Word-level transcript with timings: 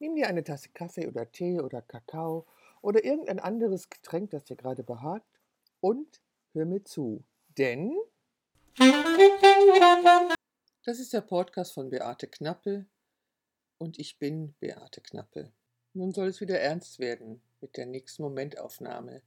Nimm 0.00 0.14
dir 0.14 0.28
eine 0.28 0.44
Tasse 0.44 0.68
Kaffee 0.68 1.08
oder 1.08 1.30
Tee 1.32 1.60
oder 1.60 1.82
Kakao 1.82 2.46
oder 2.82 3.04
irgendein 3.04 3.40
anderes 3.40 3.90
Getränk, 3.90 4.30
das 4.30 4.44
dir 4.44 4.56
gerade 4.56 4.84
behagt 4.84 5.26
und 5.80 6.20
hör 6.52 6.66
mir 6.66 6.84
zu. 6.84 7.24
Denn 7.56 7.96
das 10.84 11.00
ist 11.00 11.12
der 11.12 11.22
Podcast 11.22 11.72
von 11.72 11.90
Beate 11.90 12.28
Knappe 12.28 12.86
und 13.78 13.98
ich 13.98 14.18
bin 14.18 14.54
Beate 14.60 15.00
Knappe. 15.00 15.52
Nun 15.94 16.12
soll 16.12 16.28
es 16.28 16.40
wieder 16.40 16.60
ernst 16.60 17.00
werden 17.00 17.42
mit 17.60 17.76
der 17.76 17.86
nächsten 17.86 18.22
Momentaufnahme. 18.22 19.22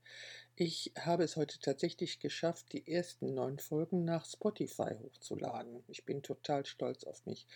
Ich 0.54 0.92
habe 0.98 1.24
es 1.24 1.36
heute 1.36 1.58
tatsächlich 1.60 2.20
geschafft, 2.20 2.72
die 2.72 2.86
ersten 2.86 3.34
neun 3.34 3.58
Folgen 3.58 4.04
nach 4.04 4.26
Spotify 4.26 4.94
hochzuladen. 5.02 5.82
Ich 5.88 6.04
bin 6.04 6.22
total 6.22 6.66
stolz 6.66 7.04
auf 7.04 7.24
mich. 7.24 7.46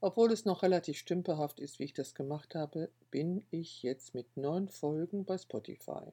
Obwohl 0.00 0.32
es 0.32 0.46
noch 0.46 0.62
relativ 0.62 0.96
stümperhaft 0.96 1.60
ist, 1.60 1.78
wie 1.78 1.84
ich 1.84 1.92
das 1.92 2.14
gemacht 2.14 2.54
habe, 2.54 2.90
bin 3.10 3.44
ich 3.50 3.82
jetzt 3.82 4.14
mit 4.14 4.36
neun 4.36 4.68
Folgen 4.68 5.26
bei 5.26 5.36
Spotify. 5.36 6.08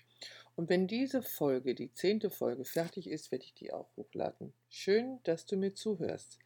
Und 0.58 0.70
wenn 0.70 0.88
diese 0.88 1.22
Folge, 1.22 1.76
die 1.76 1.94
zehnte 1.94 2.30
Folge, 2.30 2.66
fertig 2.66 3.10
ist, 3.10 3.32
werde 3.32 3.46
ich 3.46 3.54
die 3.54 3.72
auch 3.72 3.88
hochladen. 3.96 4.54
Schön, 4.70 5.20
dass 5.24 5.46
du 5.46 5.56
mir 5.56 5.74
zuhörst. 5.74 6.40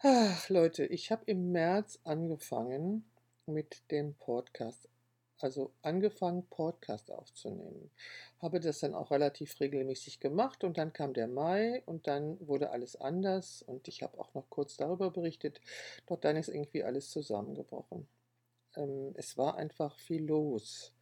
Ach, 0.00 0.50
Leute, 0.50 0.84
ich 0.84 1.10
habe 1.10 1.22
im 1.24 1.52
März 1.52 1.98
angefangen 2.04 3.06
mit 3.46 3.90
dem 3.90 4.14
Podcast 4.14 4.88
also 5.44 5.72
angefangen, 5.82 6.46
Podcast 6.48 7.10
aufzunehmen. 7.10 7.90
Habe 8.40 8.60
das 8.60 8.80
dann 8.80 8.94
auch 8.94 9.10
relativ 9.10 9.60
regelmäßig 9.60 10.18
gemacht 10.20 10.64
und 10.64 10.78
dann 10.78 10.92
kam 10.92 11.12
der 11.12 11.28
Mai 11.28 11.82
und 11.86 12.06
dann 12.06 12.38
wurde 12.48 12.70
alles 12.70 12.96
anders 12.96 13.62
und 13.62 13.86
ich 13.88 14.02
habe 14.02 14.18
auch 14.18 14.32
noch 14.34 14.48
kurz 14.48 14.76
darüber 14.76 15.10
berichtet. 15.10 15.60
Doch 16.06 16.18
dann 16.18 16.36
ist 16.36 16.48
irgendwie 16.48 16.82
alles 16.82 17.10
zusammengebrochen. 17.10 18.08
Ähm, 18.76 19.12
es 19.16 19.36
war 19.36 19.56
einfach 19.56 19.98
viel 19.98 20.24
los. 20.24 20.94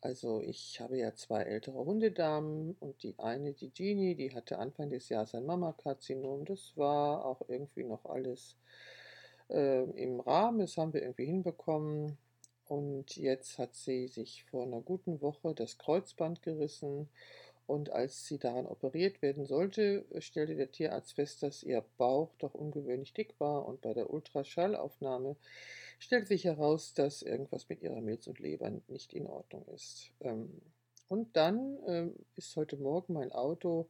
Also 0.00 0.40
ich 0.40 0.80
habe 0.80 0.98
ja 0.98 1.14
zwei 1.14 1.42
ältere 1.42 1.84
Hundedamen 1.84 2.76
und 2.80 3.02
die 3.02 3.16
eine, 3.18 3.52
die 3.52 3.70
Genie, 3.70 4.14
die 4.14 4.34
hatte 4.34 4.58
Anfang 4.58 4.90
des 4.90 5.08
Jahres 5.08 5.34
ein 5.34 5.46
Mammakarzinom. 5.46 6.44
Das 6.44 6.76
war 6.76 7.24
auch 7.24 7.40
irgendwie 7.48 7.84
noch 7.84 8.04
alles 8.06 8.56
äh, 9.48 9.82
im 9.82 10.20
Rahmen. 10.20 10.60
Das 10.60 10.76
haben 10.76 10.92
wir 10.92 11.02
irgendwie 11.02 11.26
hinbekommen. 11.26 12.18
Und 12.66 13.16
jetzt 13.16 13.58
hat 13.58 13.74
sie 13.74 14.08
sich 14.08 14.44
vor 14.44 14.64
einer 14.64 14.80
guten 14.80 15.20
Woche 15.20 15.54
das 15.54 15.78
Kreuzband 15.78 16.42
gerissen. 16.42 17.08
Und 17.66 17.90
als 17.90 18.26
sie 18.26 18.38
daran 18.38 18.66
operiert 18.66 19.22
werden 19.22 19.46
sollte, 19.46 20.04
stellte 20.18 20.56
der 20.56 20.72
Tierarzt 20.72 21.14
fest, 21.14 21.42
dass 21.42 21.62
ihr 21.62 21.84
Bauch 21.96 22.34
doch 22.38 22.54
ungewöhnlich 22.54 23.14
dick 23.14 23.34
war. 23.38 23.66
Und 23.66 23.80
bei 23.80 23.94
der 23.94 24.10
Ultraschallaufnahme 24.10 25.36
stellte 25.98 26.26
sich 26.26 26.44
heraus, 26.44 26.94
dass 26.94 27.22
irgendwas 27.22 27.68
mit 27.68 27.82
ihrer 27.82 28.00
Milz 28.00 28.26
und 28.26 28.40
Leber 28.40 28.70
nicht 28.88 29.12
in 29.12 29.26
Ordnung 29.26 29.64
ist. 29.68 30.10
Ähm, 30.20 30.60
und 31.08 31.36
dann 31.36 31.78
ähm, 31.86 32.14
ist 32.36 32.56
heute 32.56 32.76
Morgen 32.76 33.12
mein 33.12 33.32
Auto 33.32 33.88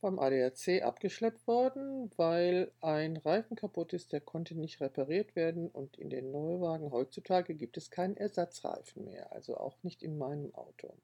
beim 0.00 0.18
ADAC 0.18 0.82
abgeschleppt 0.82 1.46
worden, 1.46 2.10
weil 2.16 2.70
ein 2.80 3.16
Reifen 3.16 3.56
kaputt 3.56 3.92
ist, 3.92 4.12
der 4.12 4.20
konnte 4.20 4.54
nicht 4.54 4.80
repariert 4.80 5.36
werden 5.36 5.68
und 5.68 5.98
in 5.98 6.10
den 6.10 6.30
Neuwagen 6.30 6.90
heutzutage 6.90 7.54
gibt 7.54 7.76
es 7.76 7.90
keinen 7.90 8.16
Ersatzreifen 8.16 9.04
mehr, 9.04 9.32
also 9.32 9.56
auch 9.56 9.82
nicht 9.82 10.02
in 10.02 10.18
meinem 10.18 10.54
Auto. 10.54 10.94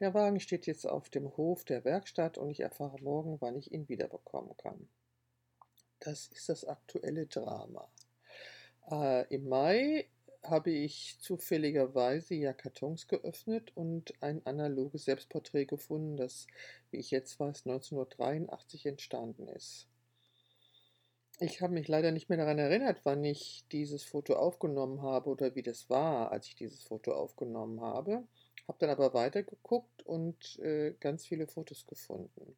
Der 0.00 0.14
Wagen 0.14 0.38
steht 0.38 0.66
jetzt 0.66 0.86
auf 0.86 1.08
dem 1.08 1.36
Hof 1.36 1.64
der 1.64 1.84
Werkstatt 1.84 2.38
und 2.38 2.50
ich 2.50 2.60
erfahre 2.60 3.02
morgen, 3.02 3.40
wann 3.40 3.56
ich 3.56 3.72
ihn 3.72 3.88
wiederbekommen 3.88 4.56
kann. 4.56 4.88
Das 6.00 6.28
ist 6.28 6.48
das 6.48 6.64
aktuelle 6.64 7.26
Drama. 7.26 7.88
Äh, 8.90 9.34
Im 9.34 9.48
Mai 9.48 10.06
habe 10.50 10.70
ich 10.70 11.18
zufälligerweise 11.20 12.34
ja 12.34 12.52
Kartons 12.52 13.08
geöffnet 13.08 13.72
und 13.74 14.12
ein 14.22 14.44
analoges 14.46 15.04
Selbstporträt 15.04 15.66
gefunden, 15.66 16.16
das, 16.16 16.46
wie 16.90 16.98
ich 16.98 17.10
jetzt 17.10 17.38
weiß, 17.40 17.66
1983 17.66 18.86
entstanden 18.86 19.48
ist. 19.48 19.88
Ich 21.40 21.60
habe 21.62 21.72
mich 21.74 21.86
leider 21.86 22.10
nicht 22.10 22.28
mehr 22.28 22.38
daran 22.38 22.58
erinnert, 22.58 23.00
wann 23.04 23.22
ich 23.22 23.64
dieses 23.70 24.02
Foto 24.02 24.34
aufgenommen 24.34 25.02
habe 25.02 25.30
oder 25.30 25.54
wie 25.54 25.62
das 25.62 25.88
war, 25.88 26.32
als 26.32 26.48
ich 26.48 26.56
dieses 26.56 26.82
Foto 26.82 27.12
aufgenommen 27.12 27.80
habe. 27.80 28.24
Habe 28.66 28.78
dann 28.80 28.90
aber 28.90 29.14
weitergeguckt 29.14 30.02
und 30.04 30.58
äh, 30.58 30.94
ganz 30.98 31.26
viele 31.26 31.46
Fotos 31.46 31.86
gefunden. 31.86 32.56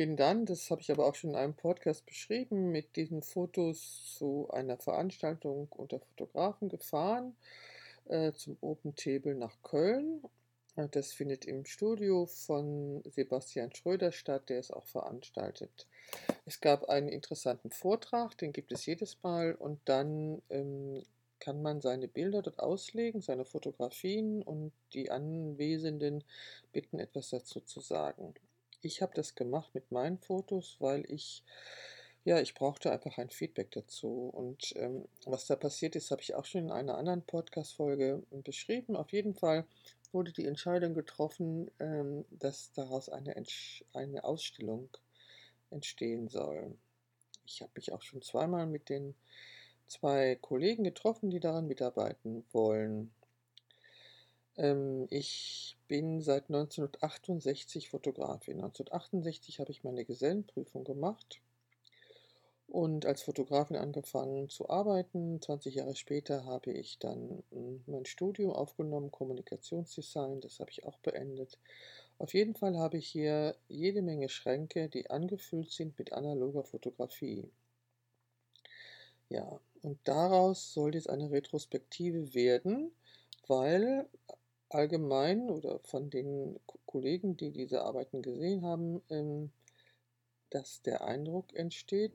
Bin 0.00 0.16
dann, 0.16 0.46
das 0.46 0.70
habe 0.70 0.80
ich 0.80 0.90
aber 0.90 1.04
auch 1.04 1.14
schon 1.14 1.28
in 1.28 1.36
einem 1.36 1.52
Podcast 1.52 2.06
beschrieben, 2.06 2.72
mit 2.72 2.96
diesen 2.96 3.20
Fotos 3.20 4.14
zu 4.16 4.48
einer 4.50 4.78
Veranstaltung 4.78 5.68
unter 5.76 6.00
Fotografen 6.00 6.70
gefahren, 6.70 7.36
äh, 8.06 8.32
zum 8.32 8.56
Open 8.62 8.96
Table 8.96 9.34
nach 9.34 9.60
Köln. 9.62 10.22
Äh, 10.76 10.88
das 10.88 11.12
findet 11.12 11.44
im 11.44 11.66
Studio 11.66 12.24
von 12.24 13.02
Sebastian 13.10 13.74
Schröder 13.74 14.10
statt, 14.10 14.48
der 14.48 14.60
es 14.60 14.70
auch 14.70 14.86
veranstaltet. 14.86 15.86
Es 16.46 16.62
gab 16.62 16.88
einen 16.88 17.10
interessanten 17.10 17.70
Vortrag, 17.70 18.38
den 18.38 18.54
gibt 18.54 18.72
es 18.72 18.86
jedes 18.86 19.22
Mal 19.22 19.54
und 19.54 19.80
dann 19.84 20.40
ähm, 20.48 21.02
kann 21.40 21.60
man 21.60 21.82
seine 21.82 22.08
Bilder 22.08 22.40
dort 22.40 22.58
auslegen, 22.58 23.20
seine 23.20 23.44
Fotografien 23.44 24.40
und 24.40 24.72
die 24.94 25.10
Anwesenden 25.10 26.24
bitten, 26.72 26.98
etwas 26.98 27.28
dazu 27.28 27.60
zu 27.60 27.80
sagen. 27.80 28.32
Ich 28.82 29.02
habe 29.02 29.12
das 29.14 29.34
gemacht 29.34 29.74
mit 29.74 29.92
meinen 29.92 30.18
Fotos, 30.18 30.76
weil 30.78 31.04
ich, 31.10 31.44
ja, 32.24 32.40
ich 32.40 32.54
brauchte 32.54 32.90
einfach 32.90 33.18
ein 33.18 33.30
Feedback 33.30 33.70
dazu. 33.72 34.30
Und 34.32 34.72
ähm, 34.76 35.06
was 35.26 35.46
da 35.46 35.56
passiert 35.56 35.96
ist, 35.96 36.10
habe 36.10 36.22
ich 36.22 36.34
auch 36.34 36.44
schon 36.44 36.62
in 36.62 36.70
einer 36.70 36.96
anderen 36.96 37.22
Podcast-Folge 37.22 38.22
beschrieben. 38.44 38.96
Auf 38.96 39.12
jeden 39.12 39.34
Fall 39.34 39.66
wurde 40.12 40.32
die 40.32 40.46
Entscheidung 40.46 40.94
getroffen, 40.94 41.70
ähm, 41.78 42.24
dass 42.30 42.72
daraus 42.72 43.08
eine, 43.08 43.34
eine 43.92 44.24
Ausstellung 44.24 44.88
entstehen 45.70 46.28
soll. 46.28 46.76
Ich 47.44 47.62
habe 47.62 47.72
mich 47.74 47.92
auch 47.92 48.02
schon 48.02 48.22
zweimal 48.22 48.66
mit 48.66 48.88
den 48.88 49.14
zwei 49.86 50.36
Kollegen 50.36 50.84
getroffen, 50.84 51.30
die 51.30 51.40
daran 51.40 51.66
mitarbeiten 51.66 52.44
wollen. 52.52 53.12
Ähm, 54.60 55.06
ich 55.10 55.78
bin 55.88 56.20
seit 56.20 56.50
1968 56.50 57.88
Fotografin. 57.88 58.56
1968 58.56 59.58
habe 59.58 59.70
ich 59.70 59.84
meine 59.84 60.04
Gesellenprüfung 60.04 60.84
gemacht 60.84 61.40
und 62.68 63.06
als 63.06 63.22
Fotografin 63.22 63.76
angefangen 63.76 64.50
zu 64.50 64.68
arbeiten. 64.68 65.40
20 65.40 65.76
Jahre 65.76 65.96
später 65.96 66.44
habe 66.44 66.72
ich 66.72 66.98
dann 66.98 67.42
hm, 67.50 67.82
mein 67.86 68.04
Studium 68.04 68.52
aufgenommen, 68.52 69.10
Kommunikationsdesign, 69.10 70.40
das 70.42 70.60
habe 70.60 70.70
ich 70.70 70.84
auch 70.84 70.98
beendet. 70.98 71.58
Auf 72.18 72.34
jeden 72.34 72.54
Fall 72.54 72.76
habe 72.76 72.98
ich 72.98 73.08
hier 73.08 73.56
jede 73.68 74.02
Menge 74.02 74.28
Schränke, 74.28 74.90
die 74.90 75.08
angefüllt 75.10 75.70
sind 75.70 75.98
mit 75.98 76.12
analoger 76.12 76.64
Fotografie. 76.64 77.50
Ja, 79.30 79.58
und 79.82 79.98
daraus 80.04 80.74
soll 80.74 80.94
jetzt 80.94 81.08
eine 81.08 81.30
Retrospektive 81.30 82.34
werden, 82.34 82.92
weil 83.46 84.06
allgemein 84.70 85.50
oder 85.50 85.80
von 85.80 86.10
den 86.10 86.58
Kollegen, 86.86 87.36
die 87.36 87.50
diese 87.50 87.82
Arbeiten 87.82 88.22
gesehen 88.22 88.64
haben, 88.64 89.02
ähm, 89.10 89.50
dass 90.50 90.82
der 90.82 91.04
Eindruck 91.04 91.54
entsteht, 91.54 92.12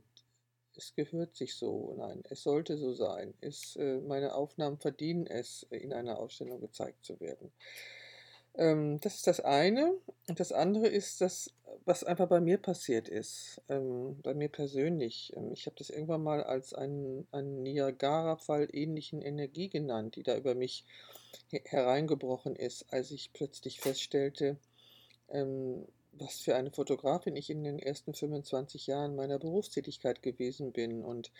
es 0.77 0.93
gehört 0.93 1.35
sich 1.35 1.55
so, 1.55 1.95
nein, 1.97 2.23
es 2.29 2.43
sollte 2.43 2.77
so 2.77 2.93
sein. 2.93 3.33
Es, 3.39 3.75
äh, 3.77 3.99
meine 4.01 4.35
Aufnahmen 4.35 4.77
verdienen 4.77 5.25
es, 5.25 5.65
in 5.69 5.93
einer 5.93 6.19
Ausstellung 6.19 6.59
gezeigt 6.59 7.05
zu 7.05 7.19
werden. 7.19 7.51
Ähm, 8.55 8.99
das 8.99 9.15
ist 9.15 9.27
das 9.27 9.39
eine. 9.39 9.93
Und 10.27 10.39
das 10.39 10.51
andere 10.51 10.87
ist 10.87 11.21
das, 11.21 11.53
was 11.85 12.03
einfach 12.03 12.27
bei 12.27 12.41
mir 12.41 12.57
passiert 12.57 13.07
ist, 13.07 13.61
ähm, 13.69 14.19
bei 14.21 14.33
mir 14.33 14.49
persönlich. 14.49 15.33
Ich 15.53 15.65
habe 15.65 15.75
das 15.77 15.89
irgendwann 15.89 16.23
mal 16.23 16.43
als 16.43 16.73
einen, 16.73 17.27
einen 17.31 17.63
Niagara-Fall 17.63 18.69
ähnlichen 18.71 19.21
Energie 19.21 19.69
genannt, 19.69 20.15
die 20.15 20.23
da 20.23 20.35
über 20.35 20.55
mich 20.55 20.85
hereingebrochen 21.65 22.55
ist, 22.55 22.85
als 22.91 23.11
ich 23.11 23.33
plötzlich 23.33 23.79
feststellte, 23.79 24.57
ähm, 25.29 25.85
was 26.13 26.39
für 26.39 26.55
eine 26.55 26.71
Fotografin 26.71 27.35
ich 27.35 27.49
in 27.49 27.63
den 27.63 27.79
ersten 27.79 28.13
25 28.13 28.87
Jahren 28.87 29.15
meiner 29.15 29.39
Berufstätigkeit 29.39 30.21
gewesen 30.21 30.71
bin. 30.71 31.03
Und 31.03 31.31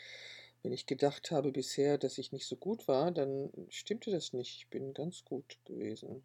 wenn 0.64 0.74
ich 0.74 0.86
gedacht 0.86 1.32
habe 1.32 1.52
bisher, 1.52 1.98
dass 1.98 2.18
ich 2.18 2.32
nicht 2.32 2.48
so 2.48 2.56
gut 2.56 2.88
war, 2.88 3.12
dann 3.12 3.52
stimmte 3.70 4.12
das 4.12 4.34
nicht. 4.34 4.58
Ich 4.58 4.70
bin 4.70 4.94
ganz 4.94 5.24
gut 5.24 5.58
gewesen. 5.66 6.24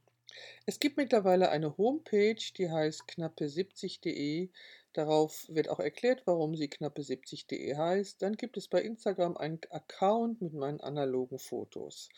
Es 0.67 0.79
gibt 0.79 0.97
mittlerweile 0.97 1.51
eine 1.51 1.77
Homepage, 1.77 2.41
die 2.57 2.71
heißt 2.71 3.03
knappe70.de. 3.03 4.49
Darauf 4.93 5.47
wird 5.49 5.69
auch 5.69 5.81
erklärt, 5.81 6.23
warum 6.25 6.57
sie 6.57 6.69
knappe70.de 6.69 7.77
heißt. 7.77 8.23
Dann 8.23 8.37
gibt 8.37 8.57
es 8.57 8.69
bei 8.69 8.83
Instagram 8.83 9.37
einen 9.37 9.61
Account 9.71 10.41
mit 10.41 10.53
meinen 10.55 10.81
analogen 10.81 11.39
Fotos. 11.39 12.09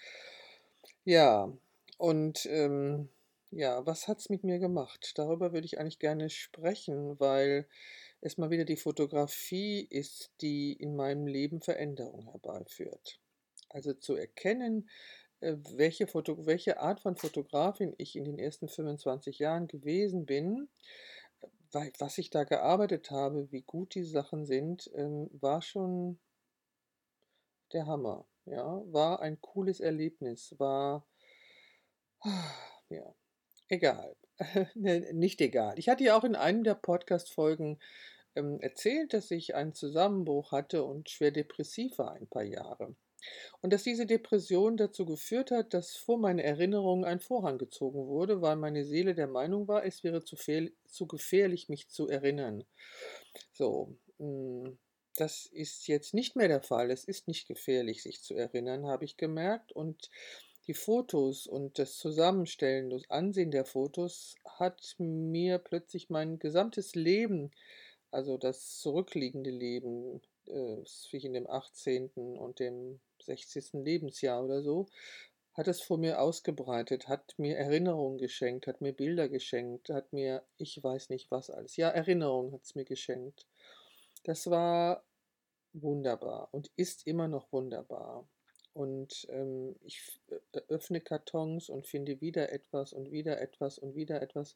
Ja, 1.05 1.53
und 1.99 2.47
ähm, 2.47 3.09
ja, 3.51 3.85
was 3.87 4.09
hat 4.09 4.19
es 4.21 4.29
mit 4.31 4.45
mir 4.45 4.59
gemacht? 4.59 5.13
Darüber 5.17 5.53
würde 5.53 5.67
ich 5.67 5.79
eigentlich 5.81 5.99
gerne 5.99 6.31
sprechen, 6.31 7.19
weil 7.21 7.67
es 8.21 8.39
mal 8.39 8.51
wieder 8.51 8.65
die 8.65 8.77
Fotografie 8.77 9.81
ist, 9.91 10.31
die 10.41 10.73
in 10.73 10.95
meinem 10.97 11.27
Leben 11.27 11.61
Veränderung 11.61 12.29
herbeiführt. 12.31 13.21
Also 13.69 13.95
zu 13.95 14.15
erkennen, 14.17 14.89
äh, 15.41 15.57
welche, 15.77 16.07
Foto 16.07 16.47
welche 16.47 16.79
Art 16.81 17.01
von 17.01 17.17
Fotografin 17.17 17.95
ich 17.99 18.17
in 18.17 18.25
den 18.25 18.39
ersten 18.39 18.69
25 18.69 19.39
Jahren 19.41 19.67
gewesen 19.69 20.25
bin, 20.27 20.69
weil 21.73 21.93
was 21.99 22.19
ich 22.19 22.31
da 22.31 22.45
gearbeitet 22.45 23.11
habe, 23.11 23.51
wie 23.51 23.63
gut 23.63 23.95
die 23.97 24.05
Sachen 24.05 24.47
sind, 24.47 24.91
ähm, 24.95 25.29
war 25.33 25.63
schon 25.63 26.19
der 27.73 27.87
Hammer. 27.87 28.25
Ja, 28.45 28.83
war 28.87 29.21
ein 29.21 29.41
cooles 29.41 29.81
Erlebnis, 29.81 30.55
war 30.59 31.07
ja, 32.89 33.15
egal. 33.69 34.17
Ne, 34.75 35.13
nicht 35.13 35.41
egal. 35.41 35.79
Ich 35.79 35.89
hatte 35.89 36.05
ja 36.05 36.17
auch 36.17 36.25
in 36.25 36.35
einem 36.35 36.65
der 36.65 36.75
Podcast-Folgen 36.75 37.79
ähm, 38.35 38.59
erzählt, 38.61 39.13
dass 39.13 39.31
ich 39.31 39.55
einen 39.55 39.75
Zusammenbruch 39.75 40.53
hatte 40.53 40.85
und 40.85 41.11
schwer 41.11 41.31
depressiv 41.31 41.99
war 41.99 42.13
ein 42.13 42.27
paar 42.27 42.43
Jahre. 42.43 42.97
Und 43.61 43.73
dass 43.73 43.85
diese 43.85 44.07
Depression 44.07 44.77
dazu 44.77 45.07
geführt 45.07 45.53
hat, 45.53 45.75
dass 45.75 45.95
vor 45.97 46.19
meine 46.19 46.43
Erinnerungen 46.43 47.05
ein 47.05 47.21
Vorhang 47.21 47.59
gezogen 47.59 48.07
wurde, 48.09 48.43
weil 48.43 48.57
meine 48.57 48.85
Seele 48.85 49.15
der 49.15 49.29
Meinung 49.29 49.69
war, 49.69 49.85
es 49.85 50.03
wäre 50.03 50.25
zu, 50.25 50.37
zu 50.87 51.07
gefährlich, 51.07 51.69
mich 51.69 51.89
zu 51.89 52.09
erinnern. 52.09 52.65
So, 53.53 53.97
hm, 54.19 54.77
das 55.17 55.47
ist 55.47 55.87
jetzt 55.89 56.15
nicht 56.15 56.37
mehr 56.37 56.49
der 56.49 56.63
Fall. 56.63 56.91
Es 56.91 57.05
ist 57.05 57.29
nicht 57.29 57.47
gefährlich, 57.47 58.03
sich 58.03 58.23
zu 58.23 58.35
erinnern, 58.35 58.87
habe 58.87 59.05
ich 59.05 59.17
gemerkt. 59.17 59.73
Und 59.73 60.11
die 60.67 60.75
Fotos 60.75 61.47
und 61.47 61.79
das 61.79 61.97
Zusammenstellen, 61.97 62.91
das 62.91 63.11
Ansehen 63.11 63.51
der 63.51 63.65
Fotos 63.65 64.37
hat 64.45 64.95
mir 64.99 65.59
plötzlich 65.59 66.09
mein 66.09 66.39
gesamtes 66.39 66.95
Leben, 66.95 67.51
also 68.11 68.39
das 68.39 68.79
zurückliegende 68.79 69.51
Leben, 69.51 70.23
äh, 70.47 70.85
zwischen 70.85 71.35
dem 71.35 71.49
18. 71.49 72.11
und 72.39 72.59
dem 72.61 73.01
60. 73.23 73.85
Lebensjahr 73.85 74.45
oder 74.45 74.63
so, 74.63 74.87
hat 75.55 75.69
es 75.69 75.83
vor 75.83 75.99
mir 75.99 76.21
ausgebreitet, 76.21 77.09
hat 77.09 77.35
mir 77.39 77.59
Erinnerungen 77.59 78.19
geschenkt, 78.19 78.67
hat 78.67 78.81
mir 78.81 78.93
Bilder 78.93 79.29
geschenkt, 79.29 79.91
hat 79.91 80.13
mir, 80.13 80.43
ich 80.57 80.83
weiß 80.83 81.11
nicht 81.11 81.31
was 81.31 81.51
alles, 81.51 81.77
ja, 81.77 81.91
Erinnerungen 81.91 82.53
hat 82.53 82.63
es 82.65 82.75
mir 82.75 82.85
geschenkt. 82.85 83.47
Das 84.25 84.49
war 84.51 85.05
wunderbar 85.73 86.49
und 86.53 86.71
ist 86.77 87.07
immer 87.07 87.29
noch 87.29 87.53
wunderbar. 87.53 88.27
Und 88.75 89.27
ähm, 89.31 89.77
ich 89.83 90.03
öffne 90.69 91.01
Kartons 91.01 91.69
und 91.69 91.87
finde 91.87 92.21
wieder 92.23 92.53
etwas 92.53 92.93
und 92.95 93.11
wieder 93.11 93.41
etwas 93.41 93.79
und 93.79 93.95
wieder 93.95 94.23
etwas. 94.23 94.55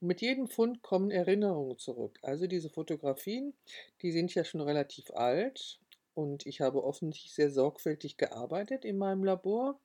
Und 0.00 0.08
mit 0.08 0.20
jedem 0.20 0.48
Fund 0.48 0.82
kommen 0.82 1.12
Erinnerungen 1.12 1.78
zurück. 1.78 2.18
Also 2.22 2.48
diese 2.48 2.70
Fotografien, 2.70 3.54
die 4.02 4.10
sind 4.10 4.34
ja 4.34 4.44
schon 4.44 4.60
relativ 4.60 5.12
alt 5.12 5.78
und 6.14 6.44
ich 6.44 6.60
habe 6.60 6.82
offensichtlich 6.82 7.34
sehr 7.34 7.50
sorgfältig 7.50 8.16
gearbeitet 8.16 8.84
in 8.84 8.98
meinem 8.98 9.22
Labor, 9.22 9.80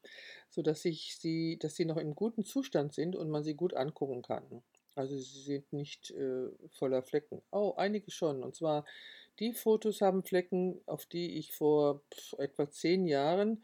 sodass 0.49 0.83
ich 0.85 1.15
sie, 1.17 1.57
dass 1.59 1.75
sie 1.75 1.85
noch 1.85 1.97
in 1.97 2.15
gutem 2.15 2.45
Zustand 2.45 2.93
sind 2.93 3.15
und 3.15 3.29
man 3.29 3.43
sie 3.43 3.53
gut 3.53 3.75
angucken 3.75 4.23
kann. 4.23 4.63
Also 4.95 5.15
sie 5.17 5.41
sind 5.41 5.71
nicht 5.71 6.09
äh, 6.11 6.49
voller 6.71 7.03
Flecken. 7.03 7.43
Oh, 7.51 7.75
einige 7.77 8.09
schon. 8.09 8.43
Und 8.43 8.55
zwar 8.55 8.83
die 9.39 9.53
Fotos 9.53 10.01
haben 10.01 10.23
Flecken, 10.23 10.81
auf 10.85 11.05
die 11.05 11.37
ich 11.37 11.53
vor 11.53 12.01
pf, 12.13 12.33
etwa 12.39 12.69
zehn 12.69 13.05
Jahren 13.05 13.63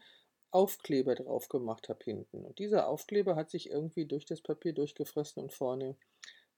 Aufkleber 0.50 1.16
drauf 1.16 1.48
gemacht 1.48 1.88
habe 1.88 2.04
hinten. 2.04 2.44
Und 2.44 2.58
dieser 2.60 2.88
Aufkleber 2.88 3.34
hat 3.34 3.50
sich 3.50 3.70
irgendwie 3.70 4.06
durch 4.06 4.24
das 4.24 4.40
Papier 4.40 4.72
durchgefressen 4.72 5.42
und 5.42 5.52
vorne 5.52 5.96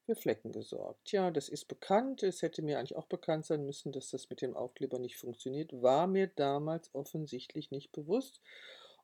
für 0.05 0.15
Flecken 0.15 0.51
gesorgt. 0.51 1.11
Ja, 1.11 1.31
das 1.31 1.49
ist 1.49 1.65
bekannt. 1.65 2.23
Es 2.23 2.41
hätte 2.41 2.61
mir 2.61 2.79
eigentlich 2.79 2.95
auch 2.95 3.07
bekannt 3.07 3.45
sein 3.45 3.65
müssen, 3.65 3.91
dass 3.91 4.11
das 4.11 4.29
mit 4.29 4.41
dem 4.41 4.55
Aufkleber 4.55 4.99
nicht 4.99 5.17
funktioniert. 5.17 5.81
War 5.81 6.07
mir 6.07 6.27
damals 6.27 6.93
offensichtlich 6.93 7.71
nicht 7.71 7.91
bewusst. 7.91 8.39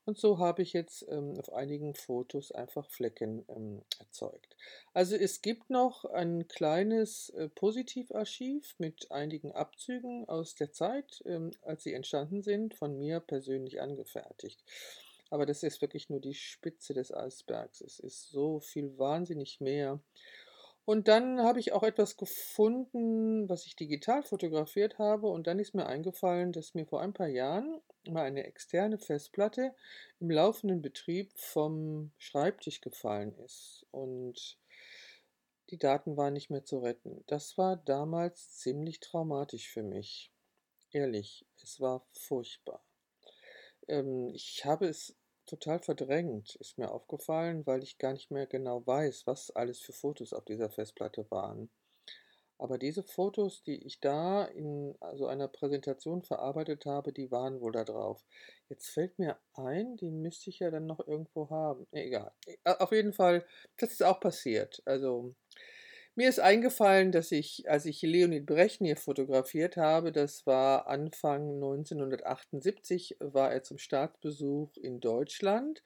Und 0.06 0.18
so 0.18 0.38
habe 0.38 0.62
ich 0.62 0.74
jetzt 0.74 1.06
ähm, 1.10 1.40
auf 1.40 1.54
einigen 1.54 1.96
Fotos 1.96 2.52
einfach 2.52 2.90
Flecken 2.90 3.46
ähm, 3.48 3.82
erzeugt. 4.00 4.58
Also 4.94 5.16
es 5.16 5.42
gibt 5.42 5.70
noch 5.70 6.04
ein 6.06 6.48
kleines 6.48 7.30
äh, 7.30 7.48
Positivarchiv 7.48 8.76
mit 8.80 9.12
einigen 9.12 9.54
Abzügen 9.54 10.28
aus 10.28 10.56
der 10.56 10.74
Zeit, 10.74 11.24
ähm, 11.26 11.52
als 11.62 11.84
sie 11.84 11.94
entstanden 11.94 12.42
sind, 12.42 12.74
von 12.74 12.98
mir 12.98 13.22
persönlich 13.22 13.82
angefertigt. 13.82 14.62
Aber 15.30 15.46
das 15.46 15.64
ist 15.64 15.82
wirklich 15.82 16.10
nur 16.10 16.20
die 16.20 16.36
Spitze 16.36 16.94
des 16.94 17.14
Eisbergs. 17.14 17.82
Es 17.82 18.00
ist 18.00 18.30
so 18.30 18.60
viel 18.60 18.98
wahnsinnig 18.98 19.62
mehr. 19.62 20.00
Und 20.86 21.08
dann 21.08 21.42
habe 21.42 21.60
ich 21.62 21.72
auch 21.72 21.84
etwas 21.84 22.18
gefunden, 22.18 23.48
was 23.48 23.66
ich 23.66 23.76
digital 23.76 24.24
fotografiert 24.24 25.00
habe. 25.00 25.28
Und 25.28 25.48
dann 25.48 25.60
ist 25.60 25.74
mir 25.74 25.86
eingefallen, 25.86 26.52
dass 26.52 26.74
mir 26.74 26.86
vor 26.86 27.02
ein 27.02 27.14
paar 27.14 27.28
Jahren 27.28 27.80
mal 28.06 28.24
eine 28.24 28.44
externe 28.44 28.98
Festplatte 28.98 29.74
im 30.20 30.30
laufenden 30.30 30.82
Betrieb 30.82 31.32
vom 31.36 32.12
Schreibtisch 32.18 32.82
gefallen 32.82 33.34
ist. 33.46 33.86
Und 33.92 34.58
die 35.70 35.78
Daten 35.78 36.18
waren 36.18 36.34
nicht 36.34 36.50
mehr 36.50 36.66
zu 36.66 36.80
retten. 36.80 37.24
Das 37.28 37.58
war 37.58 37.78
damals 37.78 38.58
ziemlich 38.58 39.00
traumatisch 39.00 39.70
für 39.70 39.84
mich. 39.84 40.32
Ehrlich, 40.92 41.46
es 41.64 41.80
war 41.80 42.06
furchtbar. 42.12 42.84
Ähm, 43.88 44.32
ich 44.34 44.66
habe 44.66 44.88
es 44.88 45.16
total 45.54 45.80
verdrängt, 45.80 46.56
ist 46.56 46.78
mir 46.80 46.90
aufgefallen, 46.92 47.66
weil 47.68 47.84
ich 47.84 48.00
gar 48.00 48.14
nicht 48.14 48.32
mehr 48.32 48.48
genau 48.48 48.86
weiß, 48.86 49.28
was 49.28 49.52
alles 49.52 49.80
für 49.80 49.94
Fotos 49.94 50.34
auf 50.34 50.46
dieser 50.46 50.70
Festplatte 50.70 51.30
waren. 51.30 51.70
Aber 52.58 52.78
diese 52.78 53.04
Fotos, 53.04 53.62
die 53.64 53.86
ich 53.86 54.00
da 54.00 54.46
in 54.46 54.96
so 55.16 55.28
einer 55.28 55.48
Präsentation 55.48 56.24
verarbeitet 56.24 56.86
habe, 56.86 57.12
die 57.12 57.30
waren 57.30 57.62
wohl 57.62 57.72
da 57.72 57.84
drauf. 57.84 58.24
Jetzt 58.70 58.90
fällt 58.90 59.20
mir 59.20 59.38
ein, 59.54 59.98
die 59.98 60.12
müsste 60.12 60.50
ich 60.50 60.60
ja 60.60 60.72
dann 60.72 60.86
noch 60.86 61.06
irgendwo 61.06 61.50
haben. 61.50 61.86
Egal. 61.92 62.32
Auf 62.64 62.92
jeden 62.92 63.14
Fall, 63.14 63.46
das 63.78 63.92
ist 63.92 64.04
auch 64.04 64.20
passiert. 64.20 64.82
Also 64.86 65.36
mir 66.16 66.30
ist 66.30 66.40
eingefallen, 66.40 67.12
dass 67.12 67.32
ich, 67.32 67.70
als 67.70 67.86
ich 67.86 68.02
Leonid 68.02 68.46
Brechnev 68.46 69.02
fotografiert 69.02 69.78
habe, 69.78 70.12
das 70.12 70.46
war 70.46 70.88
Anfang 70.88 71.56
1978, 71.56 73.18
war 73.20 73.52
er 73.52 73.64
zum 73.64 73.78
Staatsbesuch 73.78 74.78
in 74.78 75.00
Deutschland 75.00 75.84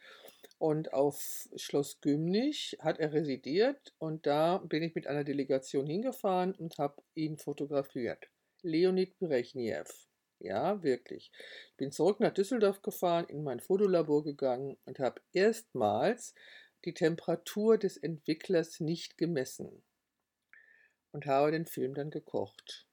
und 0.57 0.94
auf 0.94 1.47
Schloss 1.56 2.01
Gümnich 2.01 2.77
hat 2.79 3.00
er 3.00 3.13
residiert 3.13 3.94
und 4.00 4.25
da 4.25 4.57
bin 4.57 4.83
ich 4.83 4.95
mit 4.95 5.07
einer 5.07 5.24
Delegation 5.24 5.85
hingefahren 5.85 6.53
und 6.56 6.77
habe 6.77 7.01
ihn 7.15 7.38
fotografiert. 7.38 8.30
Leonid 8.63 9.18
Brechnev. 9.19 9.89
Ja, 10.39 10.83
wirklich. 10.83 11.31
Ich 11.71 11.77
bin 11.77 11.91
zurück 11.91 12.19
nach 12.19 12.33
Düsseldorf 12.33 12.81
gefahren, 12.81 13.25
in 13.30 13.44
mein 13.44 13.59
Fotolabor 13.59 14.23
gegangen 14.23 14.77
und 14.85 15.00
habe 15.00 15.21
erstmals 15.31 16.35
die 16.85 16.94
Temperatur 16.94 17.78
des 17.78 17.97
Entwicklers 17.97 18.80
nicht 18.80 19.18
gemessen 19.18 19.83
und 21.11 21.26
habe 21.26 21.52
den 21.52 21.66
Film 21.66 21.94
dann 21.94 22.09
gekocht. 22.09 22.85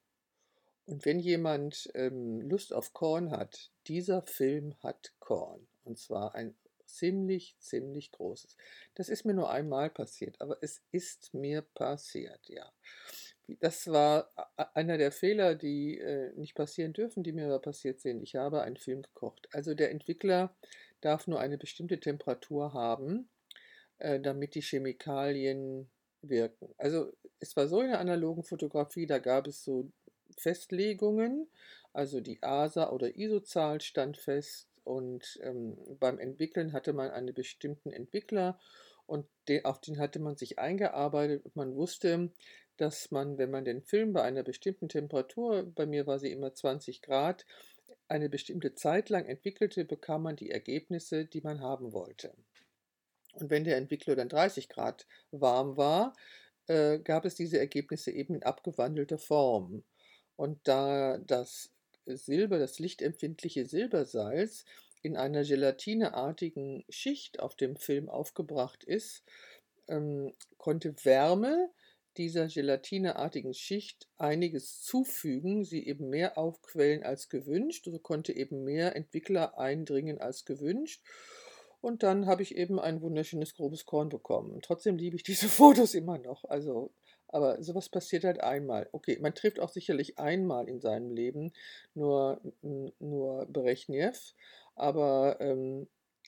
Und 0.87 1.05
wenn 1.07 1.19
jemand 1.19 1.91
ähm, 1.95 2.41
Lust 2.43 2.73
auf 2.73 2.93
Korn 2.93 3.31
hat, 3.31 3.71
dieser 3.87 4.23
Film 4.23 4.75
hat 4.83 5.13
Korn. 5.19 5.67
Und 5.85 5.99
zwar 5.99 6.35
ein 6.35 6.55
ziemlich, 6.85 7.57
ziemlich 7.59 8.13
großes. 8.13 8.57
Das 8.95 9.09
ist 9.09 9.25
mir 9.25 9.35
nur 9.35 9.51
einmal 9.51 9.91
passiert, 9.91 10.41
aber 10.41 10.59
es 10.61 10.83
ist 10.93 11.33
mir 11.35 11.63
passiert, 11.63 12.41
ja. 12.49 12.71
Das 13.61 13.89
war 13.89 14.31
einer 14.73 14.97
der 14.97 15.13
Fehler, 15.13 15.55
die 15.55 15.99
äh, 15.99 16.33
nicht 16.35 16.55
passieren 16.55 16.95
dürfen, 16.95 17.23
die 17.23 17.33
mir 17.33 17.45
aber 17.47 17.59
passiert 17.59 18.01
sind. 18.01 18.23
Ich 18.23 18.37
habe 18.37 18.63
einen 18.63 18.79
Film 18.79 19.03
gekocht. 19.03 19.49
Also 19.53 19.75
der 19.75 19.91
Entwickler 19.91 20.57
darf 21.03 21.27
nur 21.27 21.41
eine 21.41 21.59
bestimmte 21.59 22.01
Temperatur 22.01 22.73
haben, 22.73 23.29
äh, 23.99 24.19
damit 24.19 24.55
die 24.55 24.63
Chemikalien 24.63 25.91
wirken. 26.23 26.75
Also 26.79 27.13
es 27.45 27.57
war 27.57 27.69
so 27.69 27.83
in 27.83 27.89
der 27.89 28.01
analogen 28.01 28.43
Fotografie, 28.43 29.07
da 29.07 29.19
gab 29.19 29.47
es 29.47 29.63
so 29.65 29.91
Festlegungen, 30.39 31.47
also 31.93 32.21
die 32.21 32.43
ASA 32.43 32.91
oder 32.91 33.17
ISO-Zahl 33.17 33.83
stand 33.83 34.17
fest 34.17 34.67
und 34.83 35.39
ähm, 35.43 35.77
beim 36.01 36.19
Entwickeln 36.19 36.73
hatte 36.73 36.95
man 36.95 37.11
einen 37.11 37.35
bestimmten 37.35 37.93
Entwickler 37.93 38.59
und 39.07 39.27
den, 39.49 39.65
auf 39.67 39.81
den 39.81 39.99
hatte 39.99 40.21
man 40.21 40.37
sich 40.37 40.59
eingearbeitet 40.59 41.45
und 41.45 41.55
man 41.55 41.77
wusste, 41.77 42.31
dass 42.79 43.11
man, 43.11 43.37
wenn 43.37 43.51
man 43.51 43.67
den 43.67 43.83
Film 43.83 44.15
bei 44.15 44.23
einer 44.23 44.43
bestimmten 44.43 44.89
Temperatur, 44.89 45.65
bei 45.75 45.85
mir 45.85 46.07
war 46.07 46.19
sie 46.19 46.33
immer 46.33 46.55
20 46.55 47.03
Grad, 47.03 47.45
eine 48.09 48.31
bestimmte 48.31 48.75
Zeit 48.75 49.11
lang 49.11 49.27
entwickelte, 49.27 49.85
bekam 49.85 50.23
man 50.23 50.37
die 50.37 50.51
Ergebnisse, 50.51 51.27
die 51.27 51.43
man 51.43 51.61
haben 51.61 51.93
wollte. 51.93 52.35
Und 53.35 53.51
wenn 53.51 53.65
der 53.65 53.77
Entwickler 53.77 54.17
dann 54.17 54.29
30 54.29 54.69
Grad 54.69 55.07
warm 55.31 55.77
war, 55.77 56.15
äh, 56.67 56.99
gab 56.99 57.25
es 57.25 57.35
diese 57.35 57.59
Ergebnisse 57.59 58.11
eben 58.11 58.35
in 58.35 58.43
abgewandelter 58.43 59.19
Form. 59.19 59.85
Und 60.37 60.59
da 60.65 61.19
das 61.19 61.71
Silber, 62.07 62.59
das 62.59 62.79
lichtempfindliche 62.79 63.67
Silbersalz, 63.67 64.65
in 65.03 65.17
einer 65.17 65.45
gelatineartigen 65.45 66.85
Schicht 66.89 67.41
auf 67.41 67.57
dem 67.57 67.77
Film 67.77 68.09
aufgebracht 68.09 68.85
ist, 68.85 69.23
ähm, 69.87 70.33
konnte 70.57 70.95
Wärme 71.05 71.71
dieser 72.17 72.47
gelatineartigen 72.47 73.55
Schicht 73.55 74.09
einiges 74.17 74.81
zufügen, 74.81 75.65
sie 75.65 75.87
eben 75.87 76.09
mehr 76.09 76.39
aufquellen 76.39 77.03
als 77.03 77.29
gewünscht. 77.29 77.85
So 77.85 77.99
konnte 77.99 78.33
eben 78.33 78.65
mehr 78.65 78.97
Entwickler 78.97 79.59
eindringen 79.59 80.21
als 80.21 80.45
gewünscht. 80.45 81.03
Und 81.85 82.03
dann 82.03 82.25
habe 82.25 82.43
ich 82.43 82.57
eben 82.57 82.81
ein 82.81 83.03
wunderschönes 83.03 83.57
grobes 83.57 83.85
Korn 83.85 84.09
bekommen. 84.09 84.63
Trotzdem 84.63 84.97
liebe 84.97 85.17
ich 85.17 85.23
diese 85.23 85.49
Fotos 85.51 85.93
immer 85.93 86.17
noch. 86.17 86.47
Also, 86.47 86.91
aber 87.29 87.63
sowas 87.63 87.91
passiert 87.91 88.25
halt 88.25 88.41
einmal. 88.41 88.89
Okay, 88.93 89.19
man 89.21 89.35
trifft 89.35 89.61
auch 89.61 89.69
sicherlich 89.69 90.19
einmal 90.19 90.67
in 90.67 90.81
seinem 90.81 91.11
Leben 91.11 91.53
nur, 91.93 92.41
nur 92.63 93.45
Berechniew, 93.51 94.15
aber 94.77 95.37
ähm, 95.41 95.87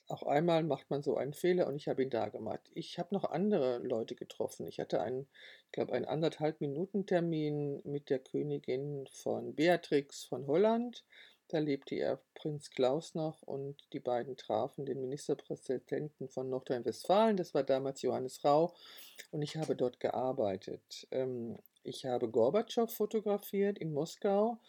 auch 0.09 0.21
einmal 0.21 0.61
macht 0.61 0.91
man 0.91 1.01
so 1.01 1.17
einen 1.17 1.33
Fehler 1.33 1.65
und 1.65 1.75
ich 1.75 1.87
habe 1.87 2.03
ihn 2.03 2.11
da 2.11 2.29
gemacht. 2.29 2.61
Ich 2.75 2.99
habe 2.99 3.15
noch 3.15 3.23
andere 3.23 3.79
Leute 3.79 4.13
getroffen. 4.13 4.67
Ich 4.67 4.79
hatte 4.79 5.01
einen, 5.01 5.27
ich 5.65 5.71
glaube, 5.71 5.93
einen 5.93 6.05
anderthalb 6.05 6.61
Minuten 6.61 7.07
Termin 7.07 7.81
mit 7.83 8.11
der 8.11 8.19
Königin 8.19 9.07
von 9.11 9.55
Beatrix 9.55 10.23
von 10.23 10.45
Holland. 10.45 11.03
Da 11.49 11.59
lebte 11.59 11.95
ihr 11.95 12.19
Prinz 12.35 12.69
Klaus 12.69 13.15
noch 13.15 13.41
und 13.41 13.75
die 13.93 14.01
beiden 14.01 14.35
trafen 14.35 14.85
den 14.85 14.99
Ministerpräsidenten 14.99 16.27
von 16.27 16.49
Nordrhein-Westfalen. 16.49 17.37
Das 17.37 17.53
war 17.53 17.63
damals 17.63 18.01
Johannes 18.01 18.43
Rau 18.43 18.73
und 19.31 19.41
ich 19.41 19.55
habe 19.55 19.75
dort 19.75 19.99
gearbeitet. 19.99 21.07
Ähm, 21.11 21.57
ich 21.83 22.05
habe 22.05 22.29
Gorbatschow 22.29 22.91
fotografiert 22.93 23.77
in 23.77 23.93
Moskau 23.93 24.59